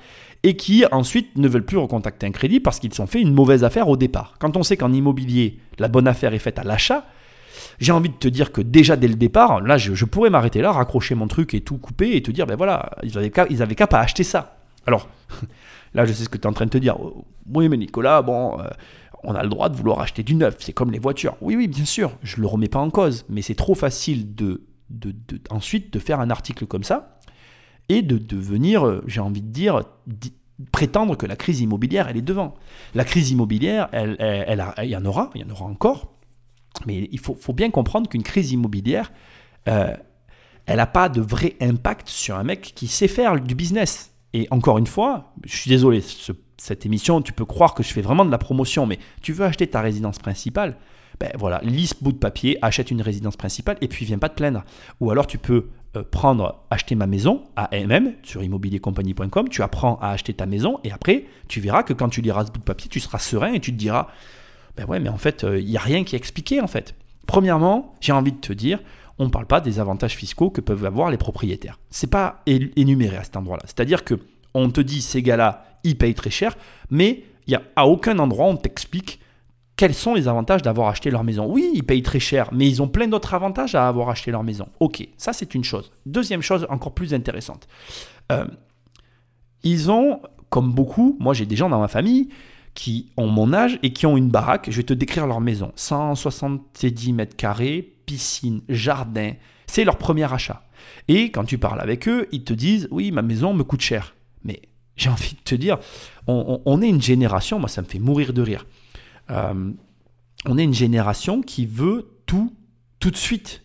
et 0.42 0.56
qui 0.56 0.84
ensuite 0.92 1.36
ne 1.36 1.48
veulent 1.48 1.64
plus 1.64 1.78
recontacter 1.78 2.26
un 2.26 2.30
crédit 2.30 2.60
parce 2.60 2.78
qu'ils 2.78 3.00
ont 3.02 3.06
fait 3.06 3.20
une 3.20 3.32
mauvaise 3.32 3.64
affaire 3.64 3.88
au 3.88 3.96
départ. 3.96 4.34
Quand 4.38 4.56
on 4.56 4.62
sait 4.62 4.76
qu'en 4.76 4.92
immobilier, 4.92 5.58
la 5.78 5.88
bonne 5.88 6.06
affaire 6.06 6.34
est 6.34 6.38
faite 6.38 6.58
à 6.58 6.64
l'achat, 6.64 7.06
j'ai 7.78 7.92
envie 7.92 8.08
de 8.08 8.14
te 8.14 8.28
dire 8.28 8.52
que 8.52 8.60
déjà 8.60 8.96
dès 8.96 9.08
le 9.08 9.14
départ, 9.14 9.60
là, 9.60 9.78
je, 9.78 10.04
pourrais 10.04 10.30
m'arrêter 10.30 10.60
là, 10.60 10.72
raccrocher 10.72 11.14
mon 11.14 11.28
truc 11.28 11.54
et 11.54 11.60
tout 11.60 11.78
couper 11.78 12.16
et 12.16 12.22
te 12.22 12.30
dire, 12.30 12.46
ben 12.46 12.56
voilà, 12.56 12.90
ils 13.02 13.16
avaient 13.18 13.30
qu'à, 13.30 13.46
ils 13.50 13.62
avaient 13.62 13.74
qu'à 13.74 13.86
pas 13.86 14.00
acheter 14.00 14.24
ça. 14.24 14.58
Alors, 14.86 15.08
là, 15.94 16.04
je 16.04 16.12
sais 16.12 16.24
ce 16.24 16.28
que 16.28 16.38
tu 16.38 16.44
es 16.44 16.46
en 16.46 16.52
train 16.52 16.66
de 16.66 16.70
te 16.70 16.78
dire. 16.78 16.96
Oui, 17.52 17.68
mais 17.68 17.76
Nicolas, 17.76 18.22
bon, 18.22 18.58
euh, 18.60 18.68
on 19.22 19.34
a 19.34 19.42
le 19.42 19.48
droit 19.48 19.68
de 19.68 19.76
vouloir 19.76 20.00
acheter 20.00 20.22
du 20.22 20.34
neuf, 20.34 20.56
c'est 20.58 20.72
comme 20.72 20.90
les 20.90 20.98
voitures. 20.98 21.36
Oui, 21.40 21.56
oui, 21.56 21.68
bien 21.68 21.84
sûr, 21.84 22.12
je 22.22 22.40
le 22.40 22.46
remets 22.46 22.68
pas 22.68 22.78
en 22.78 22.90
cause, 22.90 23.24
mais 23.28 23.42
c'est 23.42 23.54
trop 23.54 23.74
facile 23.74 24.34
de, 24.34 24.62
de, 24.90 25.14
ensuite 25.50 25.92
de 25.92 25.98
faire 25.98 26.20
un 26.20 26.30
article 26.30 26.66
comme 26.66 26.84
ça 26.84 27.18
et 27.88 28.02
de 28.02 28.18
devenir, 28.18 28.86
euh, 28.86 29.02
j'ai 29.06 29.20
envie 29.20 29.42
de 29.42 29.50
dire, 29.50 29.82
prétendre 30.72 31.16
que 31.16 31.26
la 31.26 31.36
crise 31.36 31.60
immobilière, 31.60 32.08
elle 32.08 32.16
est 32.16 32.22
devant. 32.22 32.54
La 32.94 33.04
crise 33.04 33.30
immobilière, 33.30 33.88
elle, 33.92 34.16
elle, 34.18 34.64
il 34.82 34.90
y 34.90 34.96
en 34.96 35.04
aura, 35.04 35.30
il 35.34 35.40
y 35.40 35.44
en 35.44 35.50
aura 35.50 35.64
encore, 35.66 36.17
mais 36.86 37.08
il 37.10 37.18
faut, 37.18 37.52
bien 37.52 37.70
comprendre 37.70 38.08
qu'une 38.08 38.22
crise 38.22 38.52
immobilière, 38.52 39.12
euh, 39.68 39.94
elle 40.66 40.76
n'a 40.76 40.86
pas 40.86 41.08
de 41.08 41.20
vrai 41.20 41.56
impact 41.60 42.08
sur 42.08 42.36
un 42.36 42.44
mec 42.44 42.72
qui 42.74 42.86
sait 42.86 43.08
faire 43.08 43.40
du 43.40 43.54
business. 43.54 44.12
Et 44.34 44.46
encore 44.50 44.78
une 44.78 44.86
fois, 44.86 45.32
je 45.44 45.56
suis 45.56 45.70
désolé, 45.70 46.02
cette 46.58 46.84
émission, 46.84 47.22
tu 47.22 47.32
peux 47.32 47.46
croire 47.46 47.74
que 47.74 47.82
je 47.82 47.92
fais 47.92 48.02
vraiment 48.02 48.24
de 48.24 48.30
la 48.30 48.38
promotion, 48.38 48.84
mais 48.84 48.98
tu 49.22 49.32
veux 49.32 49.44
acheter 49.44 49.66
ta 49.66 49.80
résidence 49.80 50.18
principale, 50.18 50.76
ben 51.18 51.30
voilà, 51.36 51.60
lis 51.64 51.88
ce 51.88 51.94
bout 52.00 52.12
de 52.12 52.18
papier, 52.18 52.58
achète 52.62 52.90
une 52.90 53.02
résidence 53.02 53.36
principale 53.36 53.76
et 53.80 53.88
puis 53.88 54.04
viens 54.04 54.18
pas 54.18 54.28
te 54.28 54.36
plaindre. 54.36 54.62
Ou 55.00 55.10
alors 55.10 55.26
tu 55.26 55.38
peux 55.38 55.68
euh, 55.96 56.02
prendre, 56.08 56.64
acheter 56.70 56.94
ma 56.94 57.06
maison 57.06 57.44
à 57.56 57.70
MM 57.72 58.12
sur 58.22 58.42
immobiliercompagnie.com, 58.42 59.48
tu 59.48 59.62
apprends 59.62 59.98
à 60.00 60.10
acheter 60.10 60.34
ta 60.34 60.46
maison 60.46 60.78
et 60.84 60.92
après 60.92 61.24
tu 61.48 61.60
verras 61.60 61.82
que 61.82 61.92
quand 61.92 62.08
tu 62.08 62.20
liras 62.20 62.44
ce 62.46 62.52
bout 62.52 62.60
de 62.60 62.64
papier, 62.64 62.88
tu 62.88 63.00
seras 63.00 63.18
serein 63.18 63.52
et 63.52 63.60
tu 63.60 63.72
te 63.72 63.78
diras 63.78 64.08
ben 64.78 64.86
ouais, 64.86 65.00
mais 65.00 65.08
en 65.08 65.18
fait, 65.18 65.42
il 65.42 65.48
euh, 65.48 65.62
n'y 65.62 65.76
a 65.76 65.80
rien 65.80 66.04
qui 66.04 66.14
est 66.14 66.18
expliqué 66.18 66.60
en 66.60 66.68
fait. 66.68 66.94
Premièrement, 67.26 67.94
j'ai 68.00 68.12
envie 68.12 68.32
de 68.32 68.38
te 68.38 68.52
dire, 68.52 68.78
on 69.18 69.24
ne 69.24 69.30
parle 69.30 69.46
pas 69.46 69.60
des 69.60 69.80
avantages 69.80 70.14
fiscaux 70.14 70.50
que 70.50 70.60
peuvent 70.60 70.84
avoir 70.84 71.10
les 71.10 71.16
propriétaires. 71.16 71.78
C'est 71.90 72.10
pas 72.10 72.42
énuméré 72.46 73.16
à 73.16 73.24
cet 73.24 73.36
endroit-là. 73.36 73.64
C'est-à-dire 73.66 74.04
que 74.04 74.20
on 74.54 74.70
te 74.70 74.80
dit 74.80 75.02
ces 75.02 75.20
gars-là, 75.20 75.66
ils 75.82 75.98
payent 75.98 76.14
très 76.14 76.30
cher, 76.30 76.56
mais 76.90 77.24
y 77.48 77.54
a 77.54 77.62
à 77.74 77.86
aucun 77.86 78.18
endroit 78.18 78.46
on 78.46 78.56
t'explique 78.56 79.20
quels 79.76 79.94
sont 79.94 80.14
les 80.14 80.26
avantages 80.26 80.62
d'avoir 80.62 80.88
acheté 80.88 81.10
leur 81.10 81.24
maison. 81.24 81.46
Oui, 81.48 81.70
ils 81.74 81.84
payent 81.84 82.02
très 82.02 82.20
cher, 82.20 82.48
mais 82.52 82.68
ils 82.68 82.82
ont 82.82 82.88
plein 82.88 83.06
d'autres 83.06 83.34
avantages 83.34 83.74
à 83.74 83.88
avoir 83.88 84.10
acheté 84.10 84.30
leur 84.30 84.42
maison. 84.44 84.68
Ok, 84.80 85.06
ça 85.16 85.32
c'est 85.32 85.54
une 85.54 85.64
chose. 85.64 85.90
Deuxième 86.06 86.42
chose 86.42 86.66
encore 86.70 86.94
plus 86.94 87.14
intéressante. 87.14 87.66
Euh, 88.30 88.46
ils 89.64 89.90
ont, 89.90 90.20
comme 90.50 90.72
beaucoup, 90.72 91.16
moi 91.18 91.34
j'ai 91.34 91.46
des 91.46 91.56
gens 91.56 91.68
dans 91.68 91.80
ma 91.80 91.88
famille 91.88 92.28
qui 92.78 93.10
ont 93.16 93.26
mon 93.26 93.52
âge 93.52 93.80
et 93.82 93.92
qui 93.92 94.06
ont 94.06 94.16
une 94.16 94.28
baraque. 94.28 94.68
Je 94.70 94.76
vais 94.76 94.84
te 94.84 94.94
décrire 94.94 95.26
leur 95.26 95.40
maison. 95.40 95.72
170 95.74 97.12
mètres 97.12 97.34
carrés, 97.34 97.96
piscine, 98.06 98.60
jardin. 98.68 99.32
C'est 99.66 99.82
leur 99.82 99.98
premier 99.98 100.32
achat. 100.32 100.62
Et 101.08 101.32
quand 101.32 101.42
tu 101.42 101.58
parles 101.58 101.80
avec 101.80 102.06
eux, 102.06 102.28
ils 102.30 102.44
te 102.44 102.52
disent 102.52 102.86
Oui, 102.92 103.10
ma 103.10 103.22
maison 103.22 103.52
me 103.52 103.64
coûte 103.64 103.80
cher. 103.80 104.14
Mais 104.44 104.62
j'ai 104.94 105.10
envie 105.10 105.32
de 105.32 105.40
te 105.42 105.56
dire, 105.56 105.78
on, 106.28 106.80
est 106.80 106.88
une 106.88 107.02
génération, 107.02 107.58
moi 107.58 107.68
ça 107.68 107.82
me 107.82 107.88
fait 107.88 107.98
mourir 107.98 108.32
de 108.32 108.42
rire. 108.42 108.64
Euh, 109.30 109.72
on 110.46 110.56
est 110.56 110.62
une 110.62 110.72
génération 110.72 111.42
qui 111.42 111.66
veut 111.66 112.12
tout 112.26 112.54
tout 113.00 113.10
de 113.10 113.16
suite. 113.16 113.64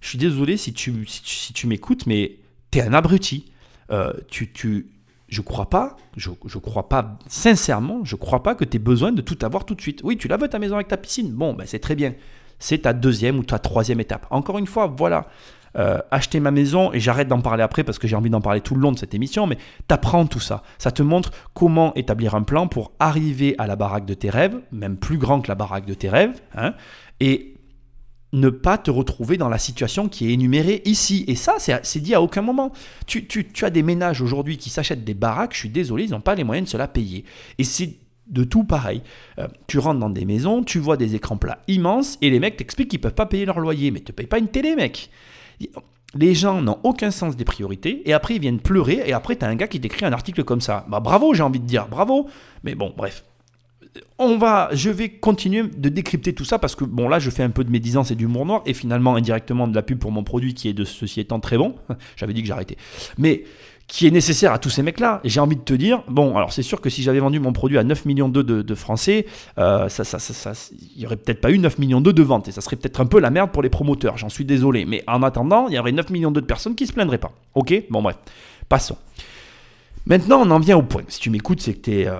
Je 0.00 0.10
suis 0.10 0.18
désolé 0.18 0.56
si 0.56 0.72
tu, 0.72 1.04
si 1.08 1.52
tu, 1.52 1.66
m'écoutes, 1.66 2.06
mais 2.06 2.38
tu 2.70 2.78
es 2.78 2.82
un 2.82 2.92
abruti. 2.92 3.46
Euh, 3.90 4.12
tu, 4.28 4.52
tu, 4.52 4.86
je 5.32 5.40
crois 5.40 5.70
pas, 5.70 5.96
je, 6.18 6.58
crois 6.58 6.90
pas, 6.90 7.18
sincèrement, 7.26 8.04
je 8.04 8.16
crois 8.16 8.42
pas 8.42 8.54
que 8.54 8.66
tu 8.66 8.76
aies 8.76 8.78
besoin 8.78 9.12
de 9.12 9.22
tout 9.22 9.38
avoir 9.40 9.64
tout 9.64 9.74
de 9.74 9.80
suite. 9.80 10.02
Oui, 10.04 10.18
tu 10.18 10.28
la 10.28 10.36
veux 10.36 10.46
ta 10.46 10.58
maison 10.58 10.74
avec 10.74 10.88
ta 10.88 10.98
piscine, 10.98 11.32
bon, 11.32 11.54
ben 11.54 11.66
c'est 11.66 11.78
très 11.78 11.94
bien. 11.94 12.12
C'est 12.58 12.82
ta 12.82 12.92
deuxième 12.92 13.38
ou 13.38 13.42
ta 13.42 13.58
troisième 13.58 13.98
étape. 13.98 14.26
Encore 14.28 14.58
une 14.58 14.66
fois, 14.66 14.94
voilà, 14.94 15.28
euh, 15.78 15.98
acheter 16.10 16.38
ma 16.38 16.50
maison, 16.50 16.92
et 16.92 17.00
j'arrête 17.00 17.28
d'en 17.28 17.40
parler 17.40 17.62
après 17.62 17.82
parce 17.82 17.98
que 17.98 18.06
j'ai 18.06 18.14
envie 18.14 18.28
d'en 18.28 18.42
parler 18.42 18.60
tout 18.60 18.74
le 18.74 18.82
long 18.82 18.92
de 18.92 18.98
cette 18.98 19.14
émission, 19.14 19.46
mais 19.46 19.56
t'apprends 19.88 20.26
tout 20.26 20.38
ça. 20.38 20.62
Ça 20.76 20.90
te 20.90 21.02
montre 21.02 21.30
comment 21.54 21.94
établir 21.94 22.34
un 22.34 22.42
plan 22.42 22.66
pour 22.68 22.92
arriver 23.00 23.54
à 23.56 23.66
la 23.66 23.74
baraque 23.74 24.04
de 24.04 24.12
tes 24.12 24.28
rêves, 24.28 24.60
même 24.70 24.98
plus 24.98 25.16
grand 25.16 25.40
que 25.40 25.48
la 25.48 25.54
baraque 25.54 25.86
de 25.86 25.94
tes 25.94 26.10
rêves, 26.10 26.42
hein, 26.54 26.74
et 27.20 27.54
ne 28.32 28.48
pas 28.48 28.78
te 28.78 28.90
retrouver 28.90 29.36
dans 29.36 29.48
la 29.48 29.58
situation 29.58 30.08
qui 30.08 30.28
est 30.28 30.32
énumérée 30.32 30.82
ici. 30.84 31.24
Et 31.28 31.36
ça, 31.36 31.56
c'est 31.58 32.00
dit 32.00 32.14
à 32.14 32.22
aucun 32.22 32.42
moment. 32.42 32.72
Tu, 33.06 33.26
as 33.62 33.70
des 33.70 33.82
ménages 33.82 34.22
aujourd'hui 34.22 34.56
qui 34.56 34.70
s'achètent 34.70 35.04
des 35.04 35.14
baraques, 35.14 35.54
je 35.54 35.60
suis 35.60 35.68
désolé, 35.68 36.04
ils 36.04 36.10
n'ont 36.10 36.20
pas 36.20 36.34
les 36.34 36.44
moyens 36.44 36.68
de 36.68 36.72
se 36.72 36.76
la 36.76 36.88
payer. 36.88 37.24
Et 37.58 37.64
c'est 37.64 37.96
de 38.28 38.44
tout 38.44 38.64
pareil. 38.64 39.02
Euh, 39.38 39.48
tu 39.66 39.78
rentres 39.78 40.00
dans 40.00 40.10
des 40.10 40.24
maisons, 40.24 40.62
tu 40.62 40.78
vois 40.78 40.96
des 40.96 41.14
écrans 41.14 41.36
plats 41.36 41.62
immenses, 41.68 42.16
et 42.22 42.30
les 42.30 42.40
mecs 42.40 42.56
t'expliquent 42.56 42.88
qu'ils 42.88 43.00
peuvent 43.00 43.14
pas 43.14 43.26
payer 43.26 43.44
leur 43.44 43.60
loyer. 43.60 43.90
Mais 43.90 44.00
te 44.00 44.12
payes 44.12 44.26
pas 44.26 44.38
une 44.38 44.48
télé, 44.48 44.74
mec. 44.76 45.10
Les 46.14 46.34
gens 46.34 46.60
n'ont 46.60 46.78
aucun 46.82 47.10
sens 47.10 47.36
des 47.36 47.44
priorités, 47.44 48.02
et 48.08 48.12
après 48.12 48.36
ils 48.36 48.40
viennent 48.40 48.60
pleurer, 48.60 49.02
et 49.04 49.12
après 49.12 49.36
tu 49.36 49.44
as 49.44 49.48
un 49.48 49.54
gars 49.54 49.68
qui 49.68 49.80
t'écrit 49.80 50.06
un 50.06 50.12
article 50.12 50.44
comme 50.44 50.60
ça. 50.60 50.86
Bah 50.88 51.00
bravo, 51.00 51.34
j'ai 51.34 51.42
envie 51.42 51.60
de 51.60 51.66
dire, 51.66 51.88
bravo. 51.88 52.28
Mais 52.64 52.74
bon, 52.74 52.94
bref, 52.96 53.24
on 54.18 54.38
va, 54.38 54.70
je 54.72 54.90
vais 54.90 55.08
continuer 55.08 55.64
de 55.64 55.88
décrypter 55.88 56.32
tout 56.32 56.44
ça 56.44 56.58
parce 56.58 56.74
que 56.74 56.84
bon 56.84 57.08
là 57.08 57.18
je 57.18 57.28
fais 57.28 57.42
un 57.42 57.50
peu 57.50 57.64
de 57.64 57.70
médisance 57.70 58.10
et 58.10 58.14
d'humour 58.14 58.46
noir 58.46 58.62
et 58.64 58.72
finalement 58.72 59.16
indirectement 59.16 59.68
de 59.68 59.74
la 59.74 59.82
pub 59.82 59.98
pour 59.98 60.12
mon 60.12 60.24
produit 60.24 60.54
qui 60.54 60.68
est 60.68 60.72
de 60.72 60.84
ceci 60.84 61.20
étant 61.20 61.40
très 61.40 61.58
bon. 61.58 61.74
J'avais 62.16 62.32
dit 62.32 62.42
que 62.42 62.48
j'arrêtais, 62.48 62.76
mais 63.18 63.44
qui 63.88 64.06
est 64.06 64.10
nécessaire 64.10 64.52
à 64.52 64.58
tous 64.58 64.70
ces 64.70 64.82
mecs-là. 64.82 65.20
J'ai 65.22 65.40
envie 65.40 65.56
de 65.56 65.60
te 65.60 65.74
dire, 65.74 66.02
bon, 66.08 66.34
alors 66.36 66.50
c'est 66.52 66.62
sûr 66.62 66.80
que 66.80 66.88
si 66.88 67.02
j'avais 67.02 67.18
vendu 67.18 67.40
mon 67.40 67.52
produit 67.52 67.76
à 67.76 67.84
9 67.84 68.06
millions 68.06 68.30
de, 68.30 68.40
de 68.40 68.74
Français, 68.74 69.26
euh, 69.58 69.90
ça, 69.90 70.04
ça, 70.04 70.18
ça, 70.18 70.52
il 70.72 71.00
n'y 71.00 71.04
aurait 71.04 71.16
peut-être 71.16 71.42
pas 71.42 71.50
eu 71.50 71.58
9 71.58 71.78
millions 71.78 72.00
de 72.00 72.22
ventes 72.22 72.48
et 72.48 72.52
ça 72.52 72.62
serait 72.62 72.76
peut-être 72.76 73.02
un 73.02 73.06
peu 73.06 73.20
la 73.20 73.28
merde 73.28 73.50
pour 73.50 73.62
les 73.62 73.68
promoteurs. 73.68 74.16
J'en 74.16 74.30
suis 74.30 74.46
désolé, 74.46 74.86
mais 74.86 75.04
en 75.06 75.22
attendant, 75.22 75.68
il 75.68 75.74
y 75.74 75.78
aurait 75.78 75.92
9 75.92 76.08
millions 76.08 76.30
de 76.30 76.40
personnes 76.40 76.74
qui 76.74 76.86
se 76.86 76.94
plaindraient 76.94 77.18
pas. 77.18 77.32
Ok, 77.54 77.74
bon 77.90 78.00
bref, 78.00 78.16
passons. 78.68 78.96
Maintenant, 80.06 80.40
on 80.40 80.50
en 80.50 80.58
vient 80.58 80.78
au 80.78 80.82
point. 80.82 81.02
Si 81.08 81.20
tu 81.20 81.28
m'écoutes, 81.28 81.60
c'est 81.60 81.74
que 81.74 81.90
es, 81.90 82.06
euh, 82.06 82.16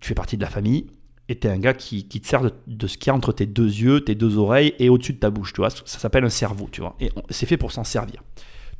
tu 0.00 0.08
fais 0.08 0.14
partie 0.14 0.36
de 0.36 0.42
la 0.42 0.50
famille 0.50 0.86
et 1.28 1.36
t'es 1.36 1.48
un 1.48 1.58
gars 1.58 1.74
qui, 1.74 2.04
te 2.04 2.26
sert 2.26 2.42
de, 2.66 2.86
ce 2.86 2.98
qu'il 2.98 3.08
y 3.08 3.10
a 3.10 3.14
entre 3.14 3.32
tes 3.32 3.46
deux 3.46 3.66
yeux, 3.66 4.00
tes 4.00 4.14
deux 4.14 4.38
oreilles 4.38 4.74
et 4.78 4.88
au-dessus 4.88 5.14
de 5.14 5.18
ta 5.18 5.30
bouche, 5.30 5.52
tu 5.52 5.60
vois. 5.60 5.70
Ça 5.70 5.98
s'appelle 5.98 6.24
un 6.24 6.30
cerveau, 6.30 6.68
tu 6.70 6.80
vois. 6.80 6.96
Et 7.00 7.10
c'est 7.30 7.46
fait 7.46 7.56
pour 7.56 7.72
s'en 7.72 7.84
servir. 7.84 8.22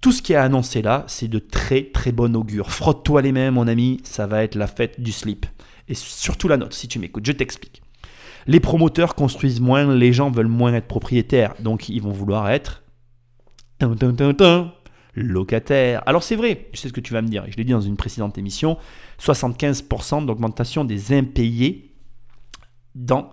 Tout 0.01 0.11
ce 0.11 0.21
qui 0.21 0.33
est 0.33 0.37
annoncé 0.37 0.83
là, 0.83 1.05
c'est 1.07 1.29
de 1.29 1.39
très 1.39 1.85
très 1.85 2.11
bon 2.11 2.35
augure. 2.35 2.71
Frotte-toi 2.71 3.23
les 3.23 3.33
mains, 3.33 3.53
mon 3.53 3.69
ami, 3.69 4.01
ça 4.03 4.27
va 4.27 4.43
être 4.43 4.57
la 4.57 4.67
fête 4.67 5.01
du 5.01 5.13
slip. 5.13 5.47
Et 5.89 5.95
surtout 5.95 6.49
la 6.49 6.57
note, 6.57 6.75
si 6.75 6.89
tu 6.89 6.99
m'écoutes, 6.99 7.27
je 7.27 7.33
t'explique. 7.33 7.83
Les 8.47 8.59
promoteurs 8.59 9.15
construisent 9.15 9.61
moins, 9.61 9.95
les 9.95 10.13
gens 10.13 10.31
veulent 10.31 10.49
moins 10.49 10.75
être 10.75 10.89
propriétaires, 10.89 11.55
donc 11.61 11.89
ils 11.89 12.03
vont 12.03 12.11
vouloir 12.11 12.51
être 12.51 12.83
locataires. 15.15 16.03
Alors 16.07 16.23
c'est 16.23 16.37
vrai, 16.37 16.69
je 16.73 16.81
sais 16.81 16.89
ce 16.89 16.93
que 16.93 17.01
tu 17.01 17.13
vas 17.13 17.23
me 17.23 17.29
dire, 17.29 17.45
je 17.49 17.57
l'ai 17.57 17.65
dit 17.65 17.73
dans 17.73 17.81
une 17.81 17.97
précédente 17.97 18.39
émission, 18.39 18.79
75% 19.21 20.27
d'augmentation 20.27 20.85
des 20.85 21.13
impayés 21.13 21.92
dans 22.95 23.31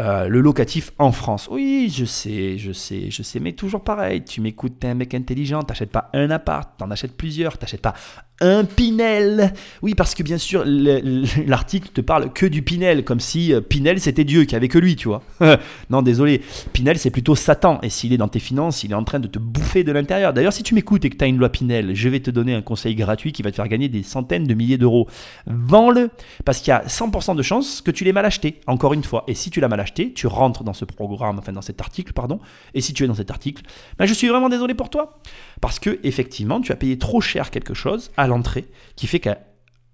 euh, 0.00 0.28
le 0.28 0.40
locatif 0.40 0.92
en 0.98 1.10
France. 1.10 1.48
Oui, 1.50 1.92
je 1.92 2.04
sais, 2.04 2.56
je 2.56 2.70
sais, 2.70 3.10
je 3.10 3.22
sais, 3.22 3.40
mais 3.40 3.52
toujours 3.52 3.82
pareil. 3.82 4.24
Tu 4.24 4.40
m'écoutes, 4.40 4.78
t'es 4.78 4.88
un 4.88 4.94
mec 4.94 5.12
intelligent, 5.12 5.62
t'achètes 5.64 5.90
pas 5.90 6.08
un 6.12 6.30
appart, 6.30 6.70
t'en 6.78 6.90
achètes 6.90 7.16
plusieurs, 7.16 7.58
t'achètes 7.58 7.82
pas 7.82 7.94
un 8.40 8.64
Pinel. 8.64 9.52
Oui, 9.82 9.94
parce 9.94 10.14
que 10.14 10.22
bien 10.22 10.38
sûr, 10.38 10.64
l'article 10.66 11.88
te 11.92 12.00
parle 12.00 12.32
que 12.32 12.46
du 12.46 12.62
Pinel, 12.62 13.04
comme 13.04 13.20
si 13.20 13.52
euh, 13.52 13.60
Pinel 13.60 14.00
c'était 14.00 14.24
Dieu, 14.24 14.44
qui 14.44 14.54
avait 14.54 14.68
que 14.68 14.78
lui, 14.78 14.96
tu 14.96 15.08
vois. 15.08 15.22
non, 15.90 16.02
désolé. 16.02 16.42
Pinel 16.72 16.98
c'est 16.98 17.10
plutôt 17.10 17.34
Satan, 17.34 17.78
et 17.82 17.90
s'il 17.90 18.12
est 18.12 18.16
dans 18.16 18.28
tes 18.28 18.38
finances, 18.38 18.84
il 18.84 18.92
est 18.92 18.94
en 18.94 19.04
train 19.04 19.20
de 19.20 19.28
te 19.28 19.38
bouffer 19.38 19.84
de 19.84 19.92
l'intérieur. 19.92 20.32
D'ailleurs, 20.32 20.52
si 20.52 20.62
tu 20.62 20.74
m'écoutes 20.74 21.04
et 21.04 21.10
que 21.10 21.16
tu 21.16 21.24
as 21.24 21.28
une 21.28 21.38
loi 21.38 21.48
Pinel, 21.48 21.94
je 21.94 22.08
vais 22.08 22.20
te 22.20 22.30
donner 22.30 22.54
un 22.54 22.62
conseil 22.62 22.94
gratuit 22.94 23.32
qui 23.32 23.42
va 23.42 23.50
te 23.50 23.56
faire 23.56 23.68
gagner 23.68 23.88
des 23.88 24.02
centaines 24.02 24.44
de 24.44 24.54
milliers 24.54 24.78
d'euros. 24.78 25.08
Vends-le, 25.46 26.10
parce 26.44 26.58
qu'il 26.60 26.68
y 26.68 26.74
a 26.74 26.84
100% 26.86 27.36
de 27.36 27.42
chances 27.42 27.80
que 27.80 27.90
tu 27.90 28.04
l'aies 28.04 28.12
mal 28.12 28.24
acheté, 28.24 28.60
encore 28.66 28.94
une 28.94 29.04
fois. 29.04 29.24
Et 29.26 29.34
si 29.34 29.50
tu 29.50 29.60
l'as 29.60 29.68
mal 29.68 29.80
acheté, 29.80 30.12
tu 30.12 30.26
rentres 30.26 30.64
dans 30.64 30.74
ce 30.74 30.84
programme, 30.84 31.38
enfin 31.38 31.52
dans 31.52 31.62
cet 31.62 31.80
article, 31.80 32.12
pardon, 32.12 32.38
et 32.74 32.80
si 32.80 32.92
tu 32.92 33.04
es 33.04 33.06
dans 33.06 33.14
cet 33.14 33.30
article, 33.30 33.62
ben, 33.98 34.06
je 34.06 34.14
suis 34.14 34.28
vraiment 34.28 34.48
désolé 34.48 34.74
pour 34.74 34.90
toi. 34.90 35.18
Parce 35.60 35.78
que, 35.78 35.98
effectivement, 36.04 36.60
tu 36.60 36.72
as 36.72 36.76
payé 36.76 36.98
trop 36.98 37.20
cher 37.20 37.50
quelque 37.50 37.74
chose 37.74 38.10
l'entrée 38.28 38.66
qui 38.96 39.06
fait 39.06 39.20
qu'à 39.20 39.38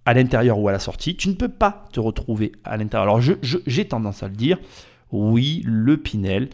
l'intérieur 0.07 0.59
ou 0.59 0.69
à 0.69 0.73
la 0.73 0.79
sortie, 0.79 1.17
tu 1.17 1.29
ne 1.29 1.35
peux 1.35 1.49
pas 1.49 1.87
te 1.93 2.01
retrouver 2.01 2.53
à 2.65 2.77
l'intérieur. 2.77 3.05
Alors 3.05 3.21
j'ai 3.21 3.85
tendance 3.87 4.23
à 4.23 4.29
le 4.29 4.35
dire, 4.35 4.59
oui, 5.11 5.63
le 5.65 5.97
Pinel 5.97 6.51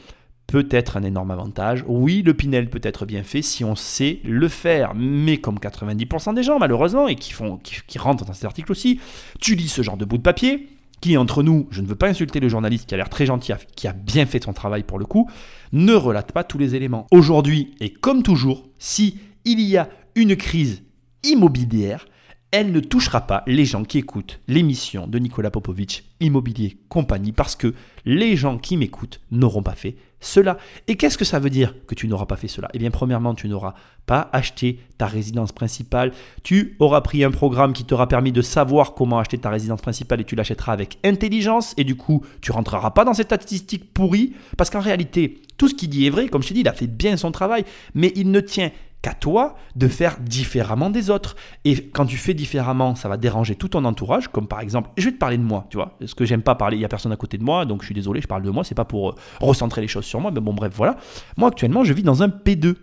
peut 0.50 0.66
être 0.70 0.96
un 0.96 1.02
énorme 1.04 1.30
avantage. 1.30 1.84
Oui, 1.86 2.22
le 2.22 2.34
Pinel 2.34 2.68
peut 2.68 2.80
être 2.82 3.06
bien 3.06 3.22
fait 3.22 3.40
si 3.40 3.64
on 3.64 3.76
sait 3.76 4.18
le 4.24 4.48
faire. 4.48 4.94
Mais 4.96 5.38
comme 5.38 5.58
90% 5.58 6.34
des 6.34 6.42
gens, 6.42 6.58
malheureusement, 6.58 7.06
et 7.06 7.14
qui, 7.14 7.32
font, 7.32 7.58
qui, 7.58 7.98
rentrent 7.98 8.24
dans 8.24 8.32
cet 8.32 8.44
article 8.44 8.72
aussi, 8.72 9.00
tu 9.40 9.54
lis 9.54 9.68
ce 9.68 9.82
genre 9.82 9.96
de 9.96 10.04
bout 10.04 10.18
de 10.18 10.22
papier, 10.22 10.68
qui 11.00 11.16
entre 11.16 11.42
nous, 11.42 11.68
je 11.70 11.80
ne 11.80 11.86
veux 11.86 11.94
pas 11.94 12.08
insulter 12.08 12.40
le 12.40 12.48
journaliste 12.48 12.88
qui 12.88 12.94
a 12.94 12.96
l'air 12.96 13.08
très 13.08 13.26
gentil, 13.26 13.52
qui 13.76 13.86
a 13.86 13.92
bien 13.92 14.26
fait 14.26 14.42
son 14.42 14.52
travail 14.52 14.82
pour 14.82 14.98
le 14.98 15.06
coup, 15.06 15.30
ne 15.72 15.94
relate 15.94 16.32
pas 16.32 16.42
tous 16.42 16.58
les 16.58 16.74
éléments. 16.74 17.06
Aujourd'hui, 17.12 17.74
et 17.80 17.92
comme 17.92 18.22
toujours, 18.24 18.66
si 18.78 19.18
il 19.44 19.60
y 19.60 19.76
a 19.76 19.88
une 20.16 20.36
crise 20.36 20.82
immobilière, 21.22 22.06
elle 22.52 22.72
ne 22.72 22.80
touchera 22.80 23.20
pas 23.20 23.44
les 23.46 23.64
gens 23.64 23.84
qui 23.84 23.98
écoutent 23.98 24.40
l'émission 24.48 25.06
de 25.06 25.18
Nicolas 25.18 25.52
Popovic, 25.52 26.04
Immobilier 26.18 26.78
Compagnie, 26.88 27.30
parce 27.32 27.54
que 27.54 27.74
les 28.04 28.36
gens 28.36 28.58
qui 28.58 28.76
m'écoutent 28.76 29.20
n'auront 29.30 29.62
pas 29.62 29.76
fait 29.76 29.96
cela. 30.18 30.58
Et 30.88 30.96
qu'est-ce 30.96 31.16
que 31.16 31.24
ça 31.24 31.38
veut 31.38 31.48
dire 31.48 31.74
que 31.86 31.94
tu 31.94 32.08
n'auras 32.08 32.26
pas 32.26 32.36
fait 32.36 32.48
cela? 32.48 32.68
Eh 32.74 32.78
bien, 32.78 32.90
premièrement, 32.90 33.34
tu 33.34 33.48
n'auras 33.48 33.74
pas 34.04 34.28
acheté 34.32 34.80
ta 34.98 35.06
résidence 35.06 35.52
principale, 35.52 36.12
tu 36.42 36.76
auras 36.80 37.02
pris 37.02 37.22
un 37.22 37.30
programme 37.30 37.72
qui 37.72 37.84
t'aura 37.84 38.08
permis 38.08 38.32
de 38.32 38.42
savoir 38.42 38.94
comment 38.94 39.20
acheter 39.20 39.38
ta 39.38 39.50
résidence 39.50 39.80
principale 39.80 40.20
et 40.20 40.24
tu 40.24 40.34
l'achèteras 40.34 40.72
avec 40.72 40.98
intelligence, 41.04 41.74
et 41.76 41.84
du 41.84 41.94
coup, 41.94 42.24
tu 42.40 42.50
rentreras 42.50 42.90
pas 42.90 43.04
dans 43.04 43.14
ces 43.14 43.22
statistiques 43.22 43.94
pourries, 43.94 44.32
parce 44.56 44.70
qu'en 44.70 44.80
réalité, 44.80 45.40
tout 45.56 45.68
ce 45.68 45.74
qu'il 45.74 45.90
dit 45.90 46.06
est 46.06 46.10
vrai, 46.10 46.28
comme 46.28 46.42
je 46.42 46.48
t'ai 46.48 46.54
dit, 46.54 46.60
il 46.60 46.68
a 46.68 46.72
fait 46.72 46.88
bien 46.88 47.16
son 47.16 47.30
travail, 47.30 47.64
mais 47.94 48.12
il 48.16 48.32
ne 48.32 48.40
tient 48.40 48.72
qu'à 49.02 49.14
toi 49.14 49.54
de 49.76 49.88
faire 49.88 50.18
différemment 50.20 50.90
des 50.90 51.10
autres. 51.10 51.36
Et 51.64 51.88
quand 51.88 52.06
tu 52.06 52.16
fais 52.16 52.34
différemment, 52.34 52.94
ça 52.94 53.08
va 53.08 53.16
déranger 53.16 53.54
tout 53.54 53.68
ton 53.68 53.84
entourage, 53.84 54.28
comme 54.28 54.46
par 54.46 54.60
exemple, 54.60 54.90
je 54.96 55.06
vais 55.06 55.12
te 55.12 55.18
parler 55.18 55.38
de 55.38 55.42
moi, 55.42 55.66
tu 55.70 55.76
vois, 55.76 55.96
ce 56.04 56.14
que 56.14 56.24
j'aime 56.24 56.42
pas 56.42 56.54
parler, 56.54 56.76
il 56.76 56.80
y 56.80 56.84
a 56.84 56.88
personne 56.88 57.12
à 57.12 57.16
côté 57.16 57.38
de 57.38 57.44
moi, 57.44 57.64
donc 57.64 57.82
je 57.82 57.86
suis 57.86 57.94
désolé, 57.94 58.20
je 58.20 58.26
parle 58.26 58.42
de 58.42 58.50
moi, 58.50 58.64
c'est 58.64 58.74
pas 58.74 58.84
pour 58.84 59.10
euh, 59.10 59.14
recentrer 59.40 59.80
les 59.80 59.88
choses 59.88 60.04
sur 60.04 60.20
moi, 60.20 60.30
mais 60.30 60.40
bon 60.40 60.52
bref, 60.52 60.72
voilà. 60.76 60.96
Moi 61.36 61.48
actuellement, 61.48 61.84
je 61.84 61.92
vis 61.92 62.02
dans 62.02 62.22
un 62.22 62.28
P2. 62.28 62.74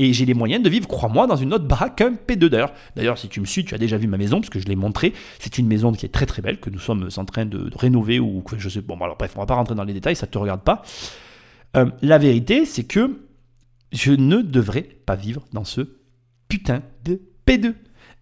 Et 0.00 0.12
j'ai 0.12 0.24
les 0.24 0.34
moyens 0.34 0.60
de 0.60 0.68
vivre, 0.68 0.88
crois-moi, 0.88 1.28
dans 1.28 1.36
une 1.36 1.54
autre 1.54 1.66
baraque 1.66 1.96
qu'un 1.96 2.14
P2 2.14 2.46
d'ailleurs. 2.46 2.72
D'ailleurs, 2.96 3.16
si 3.16 3.28
tu 3.28 3.40
me 3.40 3.46
suis, 3.46 3.64
tu 3.64 3.76
as 3.76 3.78
déjà 3.78 3.96
vu 3.96 4.08
ma 4.08 4.16
maison, 4.16 4.40
parce 4.40 4.50
que 4.50 4.58
je 4.58 4.66
l'ai 4.66 4.74
montré. 4.74 5.12
C'est 5.38 5.56
une 5.56 5.68
maison 5.68 5.92
qui 5.92 6.04
est 6.04 6.08
très 6.08 6.26
très 6.26 6.42
belle, 6.42 6.58
que 6.58 6.68
nous 6.68 6.80
sommes 6.80 7.08
en 7.16 7.24
train 7.24 7.46
de, 7.46 7.70
rénover, 7.76 8.18
ou 8.18 8.42
que 8.42 8.58
je 8.58 8.68
sais. 8.68 8.80
Bon, 8.80 8.96
alors 8.96 9.16
bref, 9.16 9.34
on 9.36 9.40
va 9.40 9.46
pas 9.46 9.54
rentrer 9.54 9.76
dans 9.76 9.84
les 9.84 9.92
détails, 9.92 10.16
ça 10.16 10.26
te 10.26 10.36
regarde 10.36 10.62
pas. 10.62 10.82
Euh, 11.76 11.86
la 12.02 12.18
vérité, 12.18 12.64
c'est 12.64 12.82
que 12.82 13.20
je 13.94 14.12
ne 14.12 14.42
devrais 14.42 14.82
pas 14.82 15.14
vivre 15.14 15.42
dans 15.52 15.64
ce 15.64 15.96
putain 16.48 16.82
de 17.04 17.22
P2. 17.46 17.74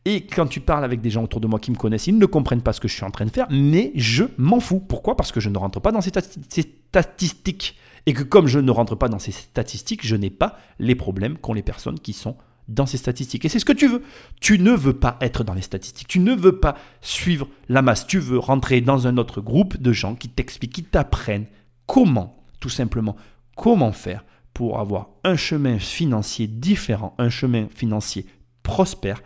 Et 0.05 0.27
quand 0.27 0.47
tu 0.47 0.61
parles 0.61 0.85
avec 0.85 1.01
des 1.01 1.11
gens 1.11 1.25
autour 1.25 1.41
de 1.41 1.47
moi 1.47 1.59
qui 1.59 1.71
me 1.71 1.77
connaissent, 1.77 2.09
ils 2.09 2.19
ne 2.19 2.27
comprennent 2.27 2.63
pas 2.63 2.73
ce 2.73 2.81
que 2.81 2.89
je 2.89 2.95
suis 2.95 3.05
en 3.05 3.11
train 3.11 3.25
de 3.25 3.31
faire, 3.31 3.47
mais 3.51 3.93
je 3.95 4.25
m'en 4.37 4.61
fous. 4.61 4.81
Pourquoi? 4.81 5.17
Parce 5.17 5.33
que 5.33 5.41
je 5.41 5.49
ne 5.49 5.57
rentre 5.57 5.81
pas 5.81 5.93
dans 5.93 6.01
ces, 6.01 6.11
statistiques. 6.11 7.79
Et 8.05 8.13
que 8.13 8.25
comme 8.25 8.49
je 8.49 8.59
ne 8.59 8.71
rentre 8.71 8.97
pas 8.97 9.09
dans 9.09 9.21
ces 9.21 9.31
statistiques, 9.31 10.05
je 10.05 10.17
n'ai 10.17 10.31
pas 10.31 10.59
les 10.81 10.97
problèmes 10.97 11.39
qu'ont 11.39 11.55
les 11.55 11.63
personnes 11.63 12.01
qui 12.01 12.13
sont 12.13 12.37
dans 12.69 12.87
ces 12.87 12.97
statistiques. 12.97 13.45
Et 13.45 13.49
c'est 13.49 13.61
ce 13.61 13.65
que 13.65 13.73
tu 13.73 13.87
veux. 13.87 14.03
Tu 14.41 14.59
ne 14.59 14.73
veux 14.73 14.93
pas 14.93 15.17
être 15.21 15.45
dans 15.45 15.55
les 15.55 15.63
statistiques. 15.63 16.09
Tu 16.09 16.19
ne 16.19 16.35
veux 16.35 16.59
pas 16.59 16.77
suivre 17.01 17.47
la 17.69 17.81
masse. 17.81 18.07
Tu 18.07 18.19
veux 18.19 18.39
rentrer 18.39 18.81
dans 18.81 19.07
un 19.07 19.17
autre 19.19 19.41
groupe 19.41 19.77
de 19.77 19.93
gens 19.93 20.17
qui 20.17 20.29
t'expliquent, 20.29 20.73
qui 20.73 20.85
t'apprennent 20.85 21.47
comment, 21.87 22.45
tout 22.61 22.69
simplement, 22.69 23.17
comment 23.57 23.93
faire 23.93 24.25
pour 24.55 24.79
avoir 24.79 25.11
un 25.25 25.37
chemin 25.37 25.79
financier 25.79 26.47
différent, 26.47 27.15
un 27.19 27.31
chemin 27.31 27.67
financier 27.75 28.27
prospère, 28.63 29.23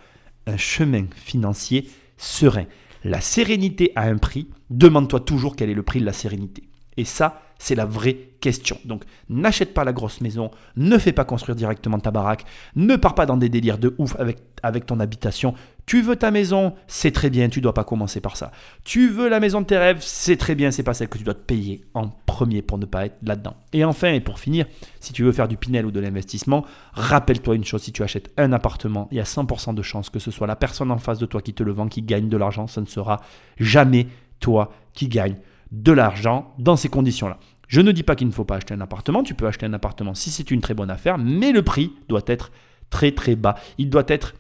un 0.46 0.56
chemin 0.56 1.06
financier 1.14 1.88
serein. 2.16 2.66
La 3.04 3.20
sérénité 3.20 3.92
a 3.94 4.02
un 4.02 4.18
prix. 4.18 4.48
Demande-toi 4.70 5.20
toujours 5.20 5.56
quel 5.56 5.70
est 5.70 5.74
le 5.74 5.82
prix 5.82 6.00
de 6.00 6.06
la 6.06 6.12
sérénité. 6.12 6.64
Et 6.96 7.04
ça, 7.04 7.42
c'est 7.58 7.74
la 7.74 7.84
vraie 7.84 8.16
question. 8.40 8.78
Donc, 8.84 9.04
n'achète 9.28 9.74
pas 9.74 9.84
la 9.84 9.92
grosse 9.92 10.20
maison, 10.20 10.50
ne 10.76 10.98
fais 10.98 11.12
pas 11.12 11.24
construire 11.24 11.56
directement 11.56 11.98
ta 11.98 12.10
baraque, 12.10 12.44
ne 12.74 12.96
pars 12.96 13.14
pas 13.14 13.26
dans 13.26 13.36
des 13.36 13.48
délires 13.48 13.78
de 13.78 13.94
ouf 13.98 14.16
avec, 14.18 14.86
ton 14.86 15.00
habitation. 15.00 15.54
Tu 15.86 16.02
veux 16.02 16.16
ta 16.16 16.30
maison, 16.30 16.74
c'est 16.86 17.12
très 17.12 17.30
bien, 17.30 17.48
tu 17.48 17.60
dois 17.60 17.72
pas 17.72 17.84
commencer 17.84 18.20
par 18.20 18.36
ça. 18.36 18.50
Tu 18.84 19.08
veux 19.08 19.28
la 19.28 19.40
maison 19.40 19.60
de 19.60 19.66
tes 19.66 19.78
rêves, 19.78 19.98
c'est 20.00 20.36
très 20.36 20.54
bien, 20.54 20.70
c'est 20.70 20.82
pas 20.82 20.94
celle 20.94 21.08
que 21.08 21.18
tu 21.18 21.24
dois 21.24 21.34
te 21.34 21.44
payer 21.44 21.84
en 21.94 22.08
premier 22.08 22.62
pour 22.62 22.78
ne 22.78 22.86
pas 22.86 23.06
être 23.06 23.18
là-dedans. 23.22 23.56
Et 23.72 23.84
enfin, 23.84 24.12
et 24.12 24.20
pour 24.20 24.38
finir, 24.38 24.66
si 25.00 25.12
tu 25.12 25.22
veux 25.22 25.32
faire 25.32 25.48
du 25.48 25.56
Pinel 25.56 25.86
ou 25.86 25.90
de 25.90 26.00
l'investissement, 26.00 26.64
rappelle-toi 26.92 27.54
une 27.54 27.64
chose, 27.64 27.82
si 27.82 27.92
tu 27.92 28.02
achètes 28.02 28.30
un 28.36 28.52
appartement, 28.52 29.08
il 29.12 29.16
y 29.16 29.20
a 29.20 29.24
100% 29.24 29.74
de 29.74 29.82
chances 29.82 30.10
que 30.10 30.18
ce 30.18 30.30
soit 30.30 30.46
la 30.46 30.56
personne 30.56 30.90
en 30.90 30.98
face 30.98 31.18
de 31.18 31.26
toi 31.26 31.40
qui 31.40 31.54
te 31.54 31.62
le 31.62 31.72
vend, 31.72 31.88
qui 31.88 32.02
gagne 32.02 32.28
de 32.28 32.36
l'argent, 32.36 32.66
ce 32.66 32.80
ne 32.80 32.86
sera 32.86 33.20
jamais 33.58 34.08
toi 34.40 34.72
qui 34.92 35.08
gagne 35.08 35.36
de 35.72 35.92
l'argent 35.92 36.54
dans 36.58 36.76
ces 36.76 36.88
conditions-là. 36.88 37.38
Je 37.68 37.80
ne 37.80 37.92
dis 37.92 38.02
pas 38.02 38.14
qu'il 38.14 38.28
ne 38.28 38.32
faut 38.32 38.44
pas 38.44 38.56
acheter 38.56 38.74
un 38.74 38.80
appartement, 38.80 39.22
tu 39.22 39.34
peux 39.34 39.46
acheter 39.46 39.66
un 39.66 39.72
appartement 39.72 40.14
si 40.14 40.30
c'est 40.30 40.50
une 40.50 40.60
très 40.60 40.74
bonne 40.74 40.90
affaire, 40.90 41.18
mais 41.18 41.52
le 41.52 41.62
prix 41.62 41.92
doit 42.08 42.22
être 42.26 42.52
très 42.90 43.12
très 43.12 43.34
bas. 43.34 43.56
Il 43.78 43.90
doit 43.90 44.04
être 44.06 44.34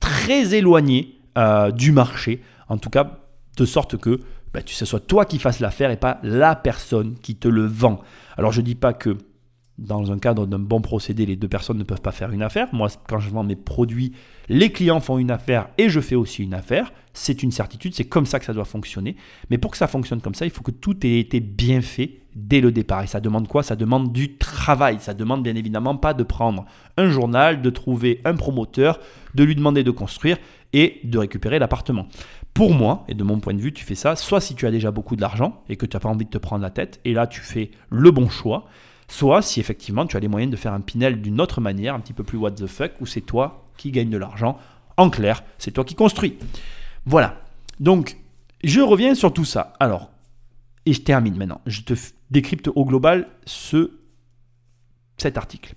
très 0.00 0.54
éloigné 0.54 1.20
euh, 1.38 1.70
du 1.70 1.92
marché, 1.92 2.42
en 2.68 2.78
tout 2.78 2.90
cas 2.90 3.20
de 3.56 3.64
sorte 3.64 3.96
que 3.96 4.20
bah, 4.52 4.62
tu, 4.62 4.74
ce 4.74 4.84
soit 4.84 5.00
toi 5.00 5.24
qui 5.24 5.38
fasses 5.38 5.60
l'affaire 5.60 5.90
et 5.90 5.96
pas 5.96 6.18
la 6.22 6.56
personne 6.56 7.14
qui 7.20 7.36
te 7.36 7.48
le 7.48 7.66
vend. 7.66 8.00
Alors 8.36 8.52
je 8.52 8.60
ne 8.60 8.66
dis 8.66 8.74
pas 8.74 8.92
que 8.92 9.16
dans 9.78 10.12
un 10.12 10.18
cadre 10.18 10.46
d'un 10.46 10.58
bon 10.58 10.80
procédé, 10.80 11.26
les 11.26 11.36
deux 11.36 11.48
personnes 11.48 11.78
ne 11.78 11.84
peuvent 11.84 12.00
pas 12.00 12.12
faire 12.12 12.30
une 12.30 12.42
affaire. 12.42 12.68
Moi, 12.72 12.88
quand 13.08 13.18
je 13.18 13.30
vends 13.30 13.42
mes 13.42 13.56
produits, 13.56 14.12
les 14.48 14.70
clients 14.70 15.00
font 15.00 15.18
une 15.18 15.30
affaire 15.30 15.68
et 15.78 15.88
je 15.88 16.00
fais 16.00 16.14
aussi 16.14 16.42
une 16.42 16.54
affaire. 16.54 16.92
C'est 17.12 17.42
une 17.42 17.50
certitude, 17.50 17.94
c'est 17.94 18.04
comme 18.04 18.26
ça 18.26 18.38
que 18.38 18.44
ça 18.44 18.52
doit 18.52 18.64
fonctionner. 18.64 19.16
Mais 19.50 19.58
pour 19.58 19.72
que 19.72 19.76
ça 19.76 19.86
fonctionne 19.86 20.20
comme 20.20 20.34
ça, 20.34 20.44
il 20.44 20.50
faut 20.50 20.62
que 20.62 20.70
tout 20.70 21.04
ait 21.06 21.18
été 21.18 21.40
bien 21.40 21.80
fait 21.80 22.20
dès 22.36 22.60
le 22.60 22.70
départ. 22.70 23.02
Et 23.02 23.06
ça 23.06 23.20
demande 23.20 23.48
quoi? 23.48 23.62
Ça 23.62 23.76
demande 23.76 24.12
du 24.12 24.36
travail. 24.36 24.98
Ça 25.00 25.14
demande 25.14 25.42
bien 25.42 25.56
évidemment 25.56 25.96
pas 25.96 26.14
de 26.14 26.22
prendre 26.22 26.64
un 26.96 27.08
journal, 27.08 27.60
de 27.62 27.70
trouver 27.70 28.20
un 28.24 28.34
promoteur, 28.34 29.00
de 29.34 29.44
lui 29.44 29.56
demander 29.56 29.82
de 29.82 29.90
construire 29.90 30.38
et 30.72 31.00
de 31.04 31.18
récupérer 31.18 31.58
l'appartement. 31.58 32.06
Pour 32.52 32.74
moi, 32.74 33.04
et 33.08 33.14
de 33.14 33.24
mon 33.24 33.40
point 33.40 33.54
de 33.54 33.60
vue, 33.60 33.72
tu 33.72 33.84
fais 33.84 33.94
ça 33.96 34.14
soit 34.14 34.40
si 34.40 34.54
tu 34.54 34.66
as 34.66 34.70
déjà 34.70 34.92
beaucoup 34.92 35.16
d'argent 35.16 35.62
et 35.68 35.76
que 35.76 35.86
tu 35.86 35.96
n'as 35.96 36.00
pas 36.00 36.08
envie 36.08 36.24
de 36.24 36.30
te 36.30 36.38
prendre 36.38 36.62
la 36.62 36.70
tête, 36.70 37.00
et 37.04 37.12
là 37.12 37.26
tu 37.26 37.40
fais 37.40 37.72
le 37.90 38.10
bon 38.12 38.28
choix 38.28 38.66
soit 39.08 39.42
si 39.42 39.60
effectivement 39.60 40.06
tu 40.06 40.16
as 40.16 40.20
les 40.20 40.28
moyens 40.28 40.50
de 40.50 40.56
faire 40.56 40.72
un 40.72 40.80
Pinel 40.80 41.20
d'une 41.20 41.40
autre 41.40 41.60
manière, 41.60 41.94
un 41.94 42.00
petit 42.00 42.12
peu 42.12 42.24
plus 42.24 42.38
what 42.38 42.52
the 42.52 42.66
fuck, 42.66 42.92
où 43.00 43.06
c'est 43.06 43.20
toi 43.20 43.66
qui 43.76 43.90
gagne 43.90 44.10
de 44.10 44.18
l'argent. 44.18 44.58
En 44.96 45.10
clair, 45.10 45.42
c'est 45.58 45.72
toi 45.72 45.84
qui 45.84 45.94
construis. 45.94 46.38
Voilà. 47.04 47.40
Donc, 47.80 48.16
je 48.62 48.80
reviens 48.80 49.14
sur 49.14 49.32
tout 49.32 49.44
ça. 49.44 49.72
Alors, 49.80 50.10
et 50.86 50.92
je 50.92 51.00
termine 51.00 51.36
maintenant. 51.36 51.60
Je 51.66 51.82
te 51.82 51.94
décrypte 52.30 52.68
au 52.74 52.84
global 52.84 53.28
ce, 53.46 53.98
cet 55.16 55.36
article. 55.36 55.74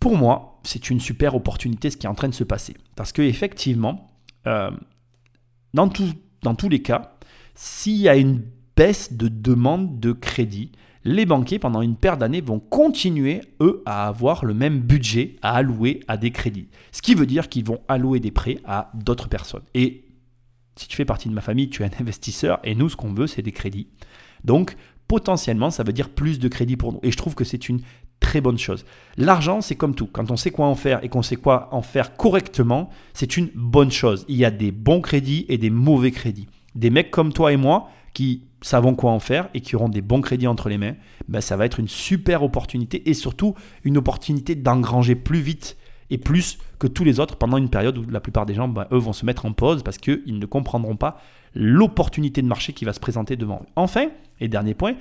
Pour 0.00 0.16
moi, 0.16 0.60
c'est 0.64 0.90
une 0.90 1.00
super 1.00 1.34
opportunité 1.34 1.90
ce 1.90 1.96
qui 1.96 2.06
est 2.06 2.10
en 2.10 2.14
train 2.14 2.28
de 2.28 2.34
se 2.34 2.44
passer. 2.44 2.74
Parce 2.96 3.12
que 3.12 3.22
effectivement, 3.22 4.10
euh, 4.46 4.70
dans, 5.72 5.90
dans 6.42 6.54
tous 6.54 6.68
les 6.68 6.82
cas, 6.82 7.16
s'il 7.54 7.96
y 7.96 8.08
a 8.08 8.16
une 8.16 8.42
baisse 8.76 9.12
de 9.12 9.28
demande 9.28 10.00
de 10.00 10.12
crédit, 10.12 10.72
les 11.04 11.26
banquiers, 11.26 11.58
pendant 11.58 11.82
une 11.82 11.96
paire 11.96 12.16
d'années, 12.16 12.40
vont 12.40 12.60
continuer, 12.60 13.42
eux, 13.60 13.82
à 13.84 14.08
avoir 14.08 14.44
le 14.44 14.54
même 14.54 14.80
budget 14.80 15.36
à 15.42 15.56
allouer 15.56 16.00
à 16.08 16.16
des 16.16 16.30
crédits. 16.30 16.68
Ce 16.92 17.02
qui 17.02 17.14
veut 17.14 17.26
dire 17.26 17.48
qu'ils 17.48 17.64
vont 17.64 17.80
allouer 17.88 18.20
des 18.20 18.30
prêts 18.30 18.58
à 18.64 18.90
d'autres 18.94 19.28
personnes. 19.28 19.64
Et 19.74 20.04
si 20.76 20.88
tu 20.88 20.96
fais 20.96 21.04
partie 21.04 21.28
de 21.28 21.34
ma 21.34 21.40
famille, 21.40 21.68
tu 21.68 21.82
es 21.82 21.86
un 21.86 22.00
investisseur, 22.00 22.58
et 22.64 22.74
nous, 22.74 22.88
ce 22.88 22.96
qu'on 22.96 23.12
veut, 23.12 23.26
c'est 23.26 23.42
des 23.42 23.52
crédits. 23.52 23.88
Donc, 24.44 24.76
potentiellement, 25.06 25.70
ça 25.70 25.82
veut 25.82 25.92
dire 25.92 26.08
plus 26.08 26.38
de 26.38 26.48
crédits 26.48 26.76
pour 26.76 26.92
nous. 26.92 27.00
Et 27.02 27.10
je 27.10 27.16
trouve 27.16 27.34
que 27.34 27.44
c'est 27.44 27.68
une 27.68 27.80
très 28.20 28.40
bonne 28.40 28.58
chose. 28.58 28.86
L'argent, 29.16 29.60
c'est 29.60 29.74
comme 29.74 29.94
tout. 29.94 30.06
Quand 30.06 30.30
on 30.30 30.36
sait 30.36 30.50
quoi 30.50 30.66
en 30.66 30.74
faire 30.74 31.04
et 31.04 31.08
qu'on 31.08 31.22
sait 31.22 31.36
quoi 31.36 31.68
en 31.72 31.82
faire 31.82 32.16
correctement, 32.16 32.88
c'est 33.12 33.36
une 33.36 33.50
bonne 33.54 33.90
chose. 33.90 34.24
Il 34.28 34.36
y 34.36 34.44
a 34.44 34.50
des 34.50 34.72
bons 34.72 35.02
crédits 35.02 35.44
et 35.48 35.58
des 35.58 35.70
mauvais 35.70 36.10
crédits. 36.10 36.48
Des 36.74 36.90
mecs 36.90 37.10
comme 37.10 37.32
toi 37.32 37.52
et 37.52 37.56
moi 37.56 37.90
qui 38.14 38.44
savons 38.64 38.94
quoi 38.94 39.10
en 39.10 39.18
faire 39.18 39.48
et 39.52 39.60
qui 39.60 39.76
auront 39.76 39.90
des 39.90 40.00
bons 40.00 40.22
crédits 40.22 40.46
entre 40.46 40.70
les 40.70 40.78
mains, 40.78 40.94
ben 41.28 41.42
ça 41.42 41.56
va 41.56 41.66
être 41.66 41.78
une 41.78 41.88
super 41.88 42.42
opportunité 42.42 43.08
et 43.10 43.14
surtout 43.14 43.54
une 43.84 43.98
opportunité 43.98 44.54
d'engranger 44.54 45.14
plus 45.14 45.40
vite 45.40 45.76
et 46.08 46.16
plus 46.16 46.58
que 46.78 46.86
tous 46.86 47.04
les 47.04 47.20
autres 47.20 47.36
pendant 47.36 47.58
une 47.58 47.68
période 47.68 47.98
où 47.98 48.08
la 48.10 48.20
plupart 48.20 48.46
des 48.46 48.54
gens, 48.54 48.68
ben, 48.68 48.86
eux, 48.90 48.98
vont 48.98 49.12
se 49.12 49.26
mettre 49.26 49.44
en 49.44 49.52
pause 49.52 49.82
parce 49.82 49.98
qu'ils 49.98 50.38
ne 50.38 50.46
comprendront 50.46 50.96
pas 50.96 51.20
l'opportunité 51.54 52.40
de 52.40 52.46
marché 52.46 52.72
qui 52.72 52.86
va 52.86 52.94
se 52.94 53.00
présenter 53.00 53.36
devant 53.36 53.60
eux. 53.62 53.66
Enfin, 53.76 54.06
et 54.40 54.48
dernier 54.48 54.74
point, 54.74 54.94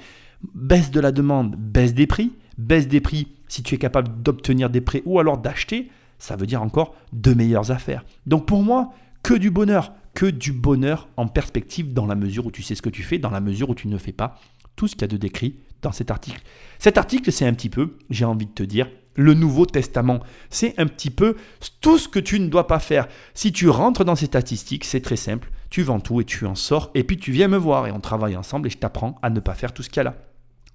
baisse 0.54 0.92
de 0.92 1.00
la 1.00 1.14
demande, 1.14 1.56
baisse 1.56 1.94
des 1.94 2.08
prix, 2.08 2.34
baisse 2.58 2.90
des 2.90 3.00
prix 3.00 3.30
si 3.48 3.64
tu 3.64 3.76
es 3.76 3.78
capable 3.78 4.22
d'obtenir 4.24 4.70
des 4.70 4.82
prêts 4.82 5.04
ou 5.06 5.20
alors 5.20 5.38
d'acheter, 5.38 5.90
ça 6.20 6.36
veut 6.36 6.48
dire 6.48 6.62
encore 6.62 6.96
de 7.14 7.34
meilleures 7.34 7.72
affaires. 7.72 8.04
Donc 8.26 8.46
pour 8.46 8.62
moi, 8.62 8.92
que 9.24 9.34
du 9.34 9.52
bonheur, 9.52 9.94
que 10.14 10.26
du 10.26 10.52
bonheur 10.52 11.10
en 11.18 11.28
perspective 11.28 11.94
dans 11.94 12.06
la 12.06 12.16
mesure 12.16 12.46
où 12.46 12.52
tu 12.52 12.64
sais 12.64 12.76
ce 12.76 12.82
que 12.82 12.90
tu 12.90 13.04
fais, 13.04 13.18
dans 13.18 13.32
la 13.32 13.42
mesure 13.42 13.70
où 13.70 13.76
tu 13.76 13.88
ne 13.88 13.98
fais 13.98 14.12
pas 14.12 14.40
tout 14.76 14.88
ce 14.88 14.94
qu'il 14.94 15.02
y 15.02 15.06
a 15.06 15.08
de 15.08 15.18
décrit 15.18 15.60
dans 15.82 15.92
cet 15.92 16.12
article. 16.12 16.42
Cet 16.80 16.98
article, 16.98 17.32
c'est 17.32 17.46
un 17.46 17.54
petit 17.54 17.70
peu, 17.70 17.98
j'ai 18.10 18.26
envie 18.26 18.46
de 18.46 18.52
te 18.52 18.64
dire, 18.64 18.88
le 19.16 19.34
Nouveau 19.34 19.66
Testament. 19.66 20.22
C'est 20.50 20.80
un 20.80 20.88
petit 20.88 21.10
peu 21.10 21.36
tout 21.82 21.98
ce 21.98 22.08
que 22.08 22.20
tu 22.20 22.40
ne 22.40 22.48
dois 22.48 22.68
pas 22.68 22.80
faire. 22.80 23.08
Si 23.34 23.52
tu 23.52 23.70
rentres 23.70 24.06
dans 24.06 24.16
ces 24.16 24.26
statistiques, 24.26 24.86
c'est 24.86 25.02
très 25.02 25.16
simple. 25.16 25.52
Tu 25.70 25.84
vends 25.84 26.00
tout 26.00 26.22
et 26.22 26.26
tu 26.26 26.46
en 26.46 26.56
sors. 26.56 26.92
Et 26.96 27.04
puis 27.04 27.18
tu 27.18 27.32
viens 27.32 27.48
me 27.48 27.58
voir 27.58 27.88
et 27.88 27.92
on 27.92 28.00
travaille 28.00 28.36
ensemble 28.36 28.68
et 28.68 28.72
je 28.72 28.78
t'apprends 28.78 29.20
à 29.22 29.30
ne 29.30 29.40
pas 29.40 29.54
faire 29.54 29.74
tout 29.74 29.84
ce 29.84 29.90
qu'il 29.90 29.98
y 29.98 30.00
a 30.02 30.04
là. 30.04 30.16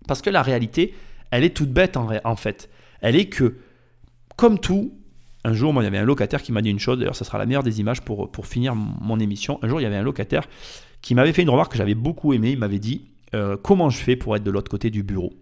Parce 0.07 0.23
que 0.23 0.31
la 0.31 0.43
réalité, 0.43 0.95
elle 1.31 1.45
est 1.45 1.57
toute 1.57 1.73
bête 1.73 1.97
en, 1.97 2.09
en 2.25 2.37
fait. 2.37 2.71
Elle 3.01 3.17
est 3.17 3.29
que, 3.29 3.57
comme 4.37 4.59
tout, 4.59 4.98
un 5.45 5.53
jour, 5.53 5.73
moi, 5.73 5.83
il 5.83 5.87
y 5.87 5.89
avait 5.89 5.99
un 5.99 6.05
locataire 6.05 6.43
qui 6.43 6.53
m'a 6.53 6.63
dit 6.63 6.71
une 6.71 6.79
chose, 6.79 6.99
d'ailleurs, 6.99 7.17
ça 7.17 7.25
sera 7.25 7.39
la 7.39 7.47
meilleure 7.47 7.63
des 7.63 7.81
images 7.81 8.03
pour, 8.03 8.31
finir 8.47 8.75
mon 8.75 9.19
émission. 9.21 9.59
Un 9.63 9.69
jour, 9.69 9.81
il 9.81 9.85
y 9.85 9.87
avait 9.87 9.97
un 9.97 10.03
locataire 10.03 10.45
qui 11.01 11.15
m'avait 11.15 11.33
fait 11.33 11.43
une 11.43 11.51
remarque 11.51 11.73
que 11.73 11.79
j'avais 11.79 11.95
beaucoup 11.95 12.33
aimée. 12.33 12.53
Il 12.53 12.59
m'avait 12.59 12.79
dit 12.79 13.07
euh, 13.35 13.57
Comment 13.57 13.91
je 13.91 13.99
fais 13.99 14.17
pour 14.17 14.35
être 14.37 14.43
de 14.43 14.51
l'autre 14.51 14.71
côté 14.71 14.91
du 14.91 15.03
bureau? 15.03 15.33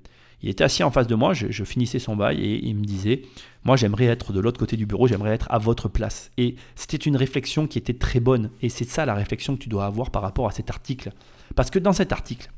Il 0.43 0.51
était 0.51 0.65
assis 0.65 0.83
en 0.83 0.91
face 0.91 1.07
de 1.07 1.15
moi, 1.15 1.33
je, 1.33 1.65
finissais 1.65 1.99
son 1.99 2.15
bail 2.15 2.41
et 2.43 2.67
il 2.67 2.77
me 2.77 2.85
disait 2.85 3.23
Moi, 3.65 3.77
j'aimerais 3.77 4.05
être 4.05 4.33
de 4.33 4.41
l'autre 4.41 4.59
côté 4.59 4.77
du 4.77 4.85
bureau, 4.85 5.09
j'aimerais 5.09 5.31
être 5.31 5.47
à 5.51 5.59
votre 5.59 5.89
place. 5.89 6.31
Et 6.37 6.57
c'était 6.75 6.99
une 6.99 7.17
réflexion 7.17 7.67
qui 7.67 7.79
était 7.79 7.95
très 7.95 8.21
bonne. 8.21 8.51
Et 8.61 8.69
c'est 8.69 8.89
ça 8.89 9.07
la 9.07 9.15
réflexion 9.15 9.57
que 9.57 9.63
tu 9.63 9.71
dois 9.71 9.87
avoir 9.87 10.11
par 10.11 10.23
rapport 10.23 10.47
à 10.47 10.53
cet 10.53 10.69
article. 10.69 11.13
Parce 11.55 11.71
que 11.71 11.79
dans 11.79 11.95
cet 11.95 12.13
article, 12.13 12.51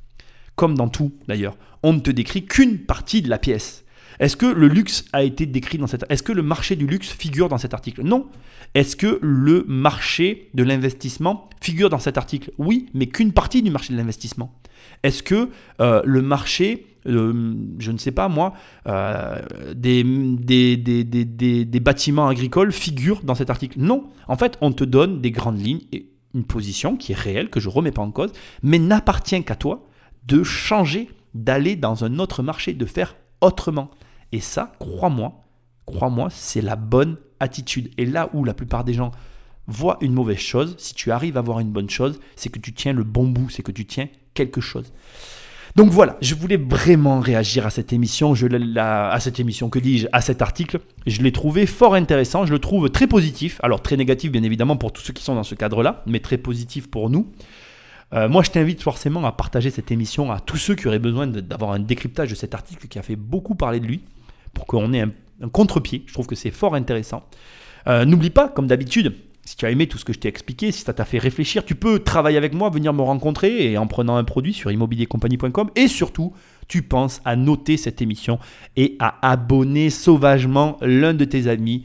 comme 0.56 0.76
dans 0.76 0.88
tout 0.88 1.12
d'ailleurs, 1.28 1.56
on 1.84 1.92
ne 1.92 2.00
te 2.00 2.10
décrit 2.10 2.44
qu'une 2.44 2.78
partie 2.78 3.22
de 3.22 3.30
la 3.30 3.38
pièce. 3.38 3.84
Est-ce 4.20 4.36
que 4.36 4.46
le 4.46 4.68
luxe 4.68 5.04
a 5.12 5.22
été 5.22 5.46
décrit 5.46 5.78
dans 5.78 5.86
cette 5.86 6.04
Est-ce 6.08 6.22
que 6.22 6.32
le 6.32 6.42
marché 6.42 6.76
du 6.76 6.86
luxe 6.86 7.08
figure 7.08 7.48
dans 7.48 7.58
cet 7.58 7.74
article? 7.74 8.02
Non. 8.02 8.26
Est-ce 8.74 8.96
que 8.96 9.18
le 9.22 9.64
marché 9.68 10.50
de 10.54 10.62
l'investissement 10.62 11.48
figure 11.60 11.88
dans 11.88 11.98
cet 11.98 12.18
article? 12.18 12.50
Oui, 12.58 12.86
mais 12.94 13.06
qu'une 13.06 13.32
partie 13.32 13.62
du 13.62 13.70
marché 13.70 13.92
de 13.92 13.98
l'investissement. 13.98 14.52
Est-ce 15.02 15.22
que 15.22 15.50
euh, 15.80 16.02
le 16.04 16.22
marché, 16.22 16.86
euh, 17.06 17.54
je 17.78 17.92
ne 17.92 17.98
sais 17.98 18.10
pas 18.10 18.28
moi, 18.28 18.54
euh, 18.86 19.40
des, 19.74 20.02
des, 20.04 21.80
bâtiments 21.80 22.28
agricoles 22.28 22.72
figure 22.72 23.20
dans 23.22 23.34
cet 23.34 23.50
article? 23.50 23.78
Non. 23.78 24.08
En 24.26 24.36
fait, 24.36 24.58
on 24.60 24.72
te 24.72 24.84
donne 24.84 25.20
des 25.20 25.30
grandes 25.30 25.60
lignes 25.60 25.82
et 25.92 26.10
une 26.34 26.44
position 26.44 26.96
qui 26.96 27.12
est 27.12 27.18
réelle, 27.18 27.50
que 27.50 27.60
je 27.60 27.68
ne 27.68 27.74
remets 27.74 27.92
pas 27.92 28.02
en 28.02 28.10
cause, 28.10 28.32
mais 28.62 28.78
n'appartient 28.78 29.42
qu'à 29.44 29.54
toi 29.54 29.86
de 30.26 30.42
changer, 30.42 31.08
d'aller 31.34 31.76
dans 31.76 32.04
un 32.04 32.18
autre 32.18 32.42
marché, 32.42 32.74
de 32.74 32.84
faire 32.84 33.16
autrement. 33.40 33.90
Et 34.32 34.40
ça, 34.40 34.72
crois-moi, 34.78 35.44
crois-moi, 35.86 36.28
c'est 36.30 36.60
la 36.60 36.76
bonne 36.76 37.16
attitude. 37.40 37.90
Et 37.96 38.06
là 38.06 38.30
où 38.34 38.44
la 38.44 38.54
plupart 38.54 38.84
des 38.84 38.94
gens 38.94 39.10
voient 39.66 39.98
une 40.00 40.12
mauvaise 40.12 40.38
chose, 40.38 40.74
si 40.78 40.94
tu 40.94 41.10
arrives 41.10 41.36
à 41.36 41.42
voir 41.42 41.60
une 41.60 41.70
bonne 41.70 41.90
chose, 41.90 42.18
c'est 42.36 42.48
que 42.48 42.58
tu 42.58 42.72
tiens 42.72 42.92
le 42.92 43.04
bon 43.04 43.26
bout, 43.26 43.50
c'est 43.50 43.62
que 43.62 43.72
tu 43.72 43.86
tiens 43.86 44.08
quelque 44.34 44.60
chose. 44.60 44.92
Donc 45.76 45.90
voilà, 45.90 46.16
je 46.22 46.34
voulais 46.34 46.56
vraiment 46.56 47.20
réagir 47.20 47.66
à 47.66 47.70
cette 47.70 47.92
émission, 47.92 48.34
à 48.76 49.20
cette 49.20 49.38
émission, 49.38 49.68
que 49.68 49.78
dis-je, 49.78 50.08
à 50.12 50.20
cet 50.20 50.42
article. 50.42 50.80
Je 51.06 51.22
l'ai 51.22 51.30
trouvé 51.30 51.66
fort 51.66 51.94
intéressant, 51.94 52.46
je 52.46 52.52
le 52.52 52.58
trouve 52.58 52.90
très 52.90 53.06
positif, 53.06 53.60
alors 53.62 53.82
très 53.82 53.96
négatif 53.96 54.32
bien 54.32 54.42
évidemment 54.42 54.76
pour 54.76 54.92
tous 54.92 55.02
ceux 55.02 55.12
qui 55.12 55.22
sont 55.22 55.34
dans 55.34 55.44
ce 55.44 55.54
cadre-là, 55.54 56.02
mais 56.06 56.20
très 56.20 56.38
positif 56.38 56.90
pour 56.90 57.10
nous. 57.10 57.30
Euh, 58.14 58.28
moi, 58.28 58.42
je 58.42 58.50
t'invite 58.50 58.82
forcément 58.82 59.24
à 59.26 59.32
partager 59.32 59.70
cette 59.70 59.90
émission 59.90 60.32
à 60.32 60.40
tous 60.40 60.56
ceux 60.56 60.74
qui 60.74 60.88
auraient 60.88 60.98
besoin 60.98 61.26
d'avoir 61.26 61.72
un 61.72 61.78
décryptage 61.78 62.30
de 62.30 62.34
cet 62.34 62.54
article 62.54 62.88
qui 62.88 62.98
a 62.98 63.02
fait 63.02 63.16
beaucoup 63.16 63.54
parler 63.54 63.80
de 63.80 63.86
lui 63.86 64.00
pour 64.58 64.66
qu'on 64.66 64.92
ait 64.92 65.02
un, 65.02 65.48
contre-pied. 65.48 66.02
Je 66.06 66.12
trouve 66.12 66.26
que 66.26 66.34
c'est 66.34 66.50
fort 66.50 66.74
intéressant. 66.74 67.22
Euh, 67.86 68.04
n'oublie 68.04 68.30
pas, 68.30 68.48
comme 68.48 68.66
d'habitude, 68.66 69.14
si 69.44 69.56
tu 69.56 69.64
as 69.64 69.70
aimé 69.70 69.86
tout 69.86 69.98
ce 69.98 70.04
que 70.04 70.12
je 70.12 70.18
t'ai 70.18 70.28
expliqué, 70.28 70.72
si 70.72 70.82
ça 70.82 70.92
t'a 70.92 71.04
fait 71.04 71.18
réfléchir, 71.18 71.64
tu 71.64 71.76
peux 71.76 72.00
travailler 72.00 72.36
avec 72.36 72.54
moi, 72.54 72.70
venir 72.70 72.92
me 72.92 73.02
rencontrer 73.02 73.70
et 73.70 73.78
en 73.78 73.86
prenant 73.86 74.16
un 74.16 74.24
produit 74.24 74.52
sur 74.52 74.72
immobiliercompagnie.com. 74.72 75.70
Et 75.76 75.86
surtout, 75.86 76.32
tu 76.66 76.82
penses 76.82 77.20
à 77.24 77.36
noter 77.36 77.76
cette 77.76 78.02
émission 78.02 78.40
et 78.76 78.96
à 78.98 79.14
abonner 79.22 79.90
sauvagement 79.90 80.76
l'un 80.82 81.14
de 81.14 81.24
tes 81.24 81.46
amis 81.46 81.84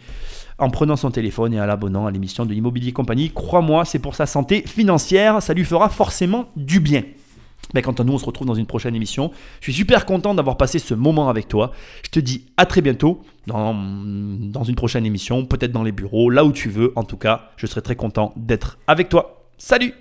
en 0.57 0.71
prenant 0.71 0.95
son 0.95 1.11
téléphone 1.11 1.53
et 1.53 1.61
en 1.61 1.65
l'abonnant 1.67 2.07
à 2.07 2.11
l'émission 2.11 2.45
de 2.45 2.53
l'immobilier 2.53 2.91
compagnie. 2.91 3.29
Crois-moi, 3.29 3.85
c'est 3.85 3.99
pour 3.99 4.15
sa 4.15 4.25
santé 4.25 4.63
financière, 4.65 5.43
ça 5.43 5.53
lui 5.53 5.63
fera 5.63 5.89
forcément 5.89 6.49
du 6.55 6.79
bien. 6.79 7.03
Ben, 7.73 7.81
quant 7.81 7.91
à 7.93 8.03
nous, 8.03 8.13
on 8.13 8.17
se 8.17 8.25
retrouve 8.25 8.47
dans 8.47 8.53
une 8.55 8.65
prochaine 8.65 8.95
émission. 8.95 9.31
Je 9.59 9.71
suis 9.71 9.73
super 9.73 10.05
content 10.05 10.33
d'avoir 10.33 10.57
passé 10.57 10.79
ce 10.79 10.93
moment 10.93 11.29
avec 11.29 11.47
toi. 11.47 11.71
Je 12.05 12.09
te 12.09 12.19
dis 12.19 12.45
à 12.57 12.65
très 12.65 12.81
bientôt 12.81 13.21
dans, 13.47 13.73
dans 13.73 14.63
une 14.63 14.75
prochaine 14.75 15.05
émission, 15.05 15.45
peut-être 15.45 15.71
dans 15.71 15.83
les 15.83 15.91
bureaux, 15.91 16.29
là 16.29 16.45
où 16.45 16.51
tu 16.51 16.69
veux. 16.69 16.93
En 16.95 17.03
tout 17.03 17.17
cas, 17.17 17.51
je 17.57 17.67
serai 17.67 17.81
très 17.81 17.95
content 17.95 18.33
d'être 18.35 18.77
avec 18.87 19.09
toi. 19.09 19.43
Salut 19.57 19.93